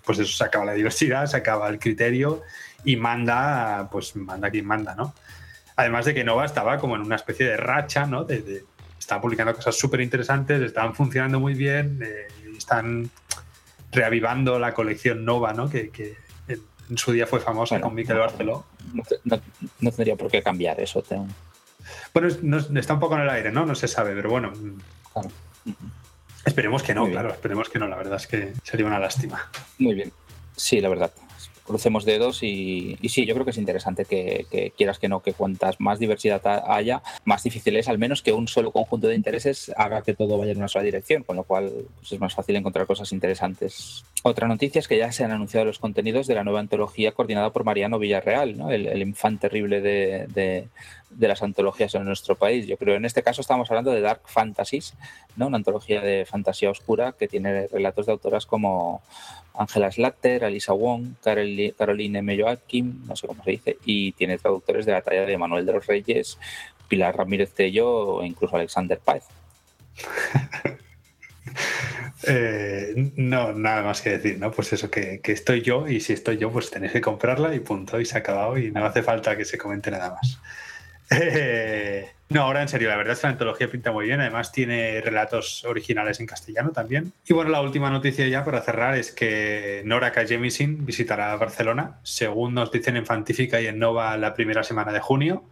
pues 0.05 0.19
eso 0.19 0.37
se 0.37 0.45
acaba 0.45 0.65
la 0.65 0.75
diversidad, 0.75 1.27
se 1.27 1.37
acaba 1.37 1.69
el 1.69 1.79
criterio 1.79 2.43
y 2.85 2.97
manda, 2.97 3.89
pues 3.91 4.15
manda 4.17 4.51
quien 4.51 4.67
manda, 4.67 4.95
¿no? 4.95 5.15
Además 5.77 6.07
de 6.07 6.15
que 6.15 6.25
Nova 6.25 6.45
estaba 6.45 6.79
como 6.79 6.97
en 6.97 7.03
una 7.03 7.17
especie 7.17 7.47
de 7.47 7.57
racha, 7.57 8.07
¿no? 8.07 8.25
De, 8.25 8.65
estaban 8.99 9.23
publicando 9.23 9.55
cosas 9.55 9.77
súper 9.77 10.01
interesantes, 10.01 10.61
estaban 10.61 10.95
funcionando 10.95 11.41
muy 11.41 11.55
bien, 11.55 12.01
eh, 12.03 12.27
están 12.57 13.11
reavivando 13.93 14.59
la 14.59 14.75
colección 14.75 15.25
Nova, 15.25 15.53
¿no? 15.53 15.69
Que, 15.71 15.91
en, 16.49 16.99
su 16.99 17.13
día 17.13 17.27
fue 17.27 17.41
famosa 17.41 17.81
con 17.81 17.95
Miquel 17.95 18.19
Barceló. 18.19 18.65
No, 19.25 19.91
tendría 19.93 20.17
por 20.17 20.31
qué 20.31 20.43
cambiar 20.43 20.81
eso. 20.81 21.05
Bueno, 22.15 22.29
está 22.29 22.95
un 22.95 23.01
poco 23.01 23.15
en 23.17 23.23
el 23.23 23.31
aire, 23.31 23.53
¿no? 23.53 23.67
No 23.67 23.75
se 23.75 23.89
sabe, 23.89 24.15
pero 24.15 24.31
bueno. 24.31 24.53
Esperemos 26.45 26.83
que 26.83 26.95
no, 26.95 27.07
claro, 27.07 27.31
esperemos 27.31 27.69
que 27.69 27.79
no. 27.79 27.89
La 27.89 27.97
verdad 27.97 28.17
es 28.17 28.27
que 28.27 28.55
sería 28.63 28.87
una 28.87 28.99
lástima. 28.99 29.51
Muy 29.79 29.95
bien. 29.95 30.13
Sí, 30.57 30.81
la 30.81 30.89
verdad 30.89 31.13
crucemos 31.69 32.05
dedos 32.05 32.43
y, 32.43 32.99
sí, 33.09 33.25
yo 33.25 33.35
creo 33.35 33.45
que 33.45 33.53
es 33.53 33.59
interesante 33.59 34.05
que, 34.05 34.73
quieras 34.77 34.99
que 34.99 35.09
no, 35.09 35.21
que 35.21 35.33
cuantas 35.33 35.81
más 35.81 36.01
diversidad 36.01 36.43
haya, 36.67 37.03
más 37.25 37.45
difícil 37.45 37.77
es 37.77 37.89
al 37.89 37.99
menos 37.99 38.23
que 38.23 38.33
un 38.33 38.49
solo 38.49 38.73
conjunto 38.73 39.07
de 39.07 39.15
intereses 39.15 39.71
haga 39.77 40.03
que 40.03 40.15
todo 40.15 40.37
vaya 40.39 40.53
en 40.53 40.59
una 40.59 40.69
sola 40.69 40.85
dirección, 40.85 41.23
con 41.23 41.37
lo 41.37 41.45
cual 41.45 41.71
pues, 41.97 42.13
es 42.13 42.21
más 42.21 42.35
fácil 42.35 42.57
encontrar 42.57 42.87
cosas 42.87 43.13
interesantes. 43.13 44.05
Otra 44.25 44.49
noticia 44.49 44.81
es 44.81 44.89
que 44.89 44.99
ya 44.99 45.13
se 45.13 45.25
han 45.25 45.31
anunciado 45.31 45.67
los 45.67 45.79
contenidos 45.79 46.27
de 46.27 46.35
la 46.35 46.43
nueva 46.43 46.61
antología 46.61 47.13
coordinada 47.13 47.51
por 47.51 47.65
Mariano 47.65 47.99
Villarreal, 47.99 48.59
¿no? 48.59 48.71
el, 48.71 49.01
infante 49.01 49.39
terrible 49.39 49.81
de, 49.81 50.27
de, 51.11 51.29
las 51.29 51.43
antologías 51.43 51.95
en 51.95 52.05
nuestro 52.05 52.37
país. 52.37 52.67
Yo 52.67 52.77
creo 52.77 52.97
en 52.97 53.05
este 53.05 53.23
caso 53.23 53.41
estamos 53.41 53.71
hablando 53.71 53.93
de 53.93 54.01
Dark 54.01 54.23
Fantasies, 54.25 54.95
¿no? 55.37 55.47
una 55.47 55.59
antología 55.59 56.01
de 56.01 56.25
fantasía 56.27 56.71
oscura 56.71 57.13
que 57.13 57.29
tiene 57.29 57.69
relatos 57.69 58.07
de 58.07 58.13
autoras 58.13 58.47
como 58.47 59.03
Angela 59.59 59.91
Slatter, 59.91 60.45
Alisa 60.45 60.73
Wong, 60.73 61.15
Caroline 61.77 62.19
M. 62.19 62.41
Joaquim, 62.41 63.07
no 63.07 63.17
sé 63.17 63.27
cómo 63.27 63.43
se 63.45 63.53
dice, 63.53 63.79
y 63.85 64.13
tiene 64.13 64.39
traductores 64.39 64.87
de 64.87 64.93
la 64.93 65.03
talla 65.03 65.27
de 65.27 65.39
Manuel 65.39 65.67
de 65.67 65.73
los 65.73 65.87
Reyes, 65.87 66.39
Pilar 66.89 67.17
Ramírez 67.17 67.53
Tello 67.53 68.23
e 68.23 68.27
incluso 68.27 68.57
Alexander 68.57 68.99
Páez. 68.99 69.25
Eh, 72.27 73.13
no, 73.17 73.53
nada 73.53 73.83
más 73.83 74.03
que 74.03 74.11
decir, 74.11 74.39
¿no? 74.39 74.51
Pues 74.51 74.73
eso, 74.73 74.91
que, 74.91 75.21
estoy 75.23 75.63
yo 75.63 75.87
y 75.87 76.01
si 76.01 76.13
estoy 76.13 76.37
yo, 76.37 76.51
pues 76.51 76.69
tenéis 76.71 76.93
que 76.93 77.01
comprarla 77.01 77.55
y 77.55 77.61
punto, 77.61 78.01
y 78.01 78.05
se 78.05 78.17
ha 78.17 78.21
acabado 78.21 78.59
y 78.59 78.73
no 78.73 78.85
hace 78.85 79.03
falta 79.03 79.37
que 79.37 79.45
se 79.45 79.57
comente 79.57 79.91
nada 79.91 80.11
más. 80.11 80.39
Eh, 81.11 82.07
no, 82.31 82.43
ahora 82.43 82.61
en 82.61 82.69
serio, 82.69 82.91
la 82.91 82.97
verdad 82.97 83.15
es 83.15 83.21
que 83.21 83.27
la 83.27 83.33
antología 83.33 83.71
pinta 83.71 83.91
muy 83.91 84.05
bien, 84.05 84.21
además 84.21 84.53
tiene 84.53 85.01
relatos 85.01 85.65
originales 85.65 86.21
en 86.21 86.27
castellano 86.27 86.73
también. 86.73 87.13
Y 87.27 87.33
bueno, 87.33 87.51
la 87.51 87.63
última 87.63 87.89
noticia 87.89 88.29
ya 88.29 88.45
para 88.45 88.61
cerrar 88.61 88.99
es 88.99 89.13
que 89.13 89.81
Nora 89.87 90.13
K. 90.13 90.27
Jemisin 90.27 90.85
visitará 90.85 91.35
Barcelona, 91.37 92.01
según 92.03 92.53
nos 92.53 92.71
dicen 92.71 92.97
en 92.97 93.07
Fantífica 93.07 93.63
y 93.63 93.67
en 93.67 93.79
Nova 93.79 94.15
la 94.19 94.35
primera 94.35 94.63
semana 94.63 94.93
de 94.93 95.01
junio, 95.01 95.45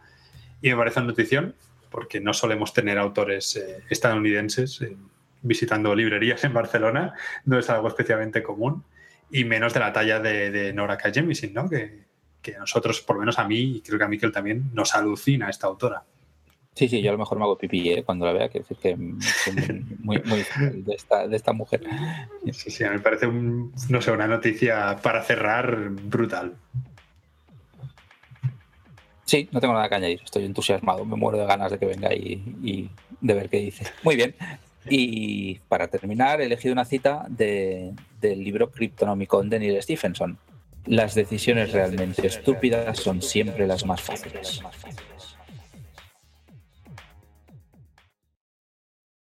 y 0.60 0.68
me 0.68 0.76
parece 0.76 1.00
una 1.00 1.08
notición, 1.08 1.54
porque 1.90 2.20
no 2.20 2.34
solemos 2.34 2.74
tener 2.74 2.98
autores 2.98 3.56
eh, 3.56 3.82
estadounidenses 3.88 4.82
eh, 4.82 4.94
visitando 5.40 5.94
librerías 5.94 6.44
en 6.44 6.52
Barcelona, 6.52 7.14
no 7.46 7.58
es 7.58 7.70
algo 7.70 7.88
especialmente 7.88 8.42
común, 8.42 8.84
y 9.30 9.44
menos 9.44 9.72
de 9.72 9.80
la 9.80 9.94
talla 9.94 10.20
de, 10.20 10.74
Nora 10.74 10.98
K. 10.98 11.10
Jemisin, 11.10 11.54
¿no? 11.54 11.70
Que, 11.70 12.04
que 12.42 12.54
a 12.54 12.58
nosotros, 12.58 13.00
por 13.00 13.18
menos 13.18 13.38
a 13.38 13.48
mí, 13.48 13.76
y 13.76 13.80
creo 13.80 13.96
que 13.96 14.04
a 14.04 14.08
Miquel 14.08 14.30
también, 14.30 14.70
nos 14.74 14.94
alucina 14.94 15.48
esta 15.48 15.68
autora. 15.68 16.04
Sí, 16.76 16.88
sí, 16.88 17.00
yo 17.00 17.08
a 17.08 17.12
lo 17.12 17.18
mejor 17.18 17.38
me 17.38 17.44
hago 17.44 17.56
pipí 17.56 17.88
¿eh? 17.88 18.02
cuando 18.04 18.26
la 18.26 18.34
vea, 18.34 18.50
que 18.50 18.58
decir 18.58 18.76
que 18.76 18.94
muy, 18.96 20.22
muy 20.26 20.44
de 20.74 20.94
esta, 20.94 21.26
de 21.26 21.34
esta 21.34 21.54
mujer. 21.54 21.80
Sí, 22.52 22.70
sí, 22.70 22.84
me 22.84 22.98
parece 22.98 23.26
no 23.26 24.02
sé, 24.02 24.10
una 24.10 24.26
noticia 24.26 24.94
para 25.02 25.22
cerrar 25.22 25.88
brutal. 25.88 26.54
Sí, 29.24 29.48
no 29.52 29.60
tengo 29.60 29.72
nada 29.72 29.88
que 29.88 29.94
añadir, 29.94 30.20
estoy 30.22 30.44
entusiasmado, 30.44 31.06
me 31.06 31.16
muero 31.16 31.38
de 31.38 31.46
ganas 31.46 31.72
de 31.72 31.78
que 31.78 31.86
venga 31.86 32.12
y, 32.12 32.90
de 33.22 33.34
ver 33.34 33.48
qué 33.48 33.56
dice. 33.56 33.86
Muy 34.02 34.16
bien. 34.16 34.34
Y 34.90 35.54
para 35.70 35.88
terminar, 35.88 36.42
he 36.42 36.44
elegido 36.44 36.74
una 36.74 36.84
cita 36.84 37.24
de, 37.30 37.94
del 38.20 38.44
libro 38.44 38.70
Cryptonomicon 38.70 39.48
de 39.48 39.60
Neil 39.60 39.82
Stephenson. 39.82 40.36
Las 40.84 41.14
decisiones 41.14 41.72
realmente 41.72 42.26
estúpidas 42.26 42.98
son 42.98 43.22
siempre 43.22 43.66
las 43.66 43.86
más 43.86 44.02
fáciles. 44.02 44.62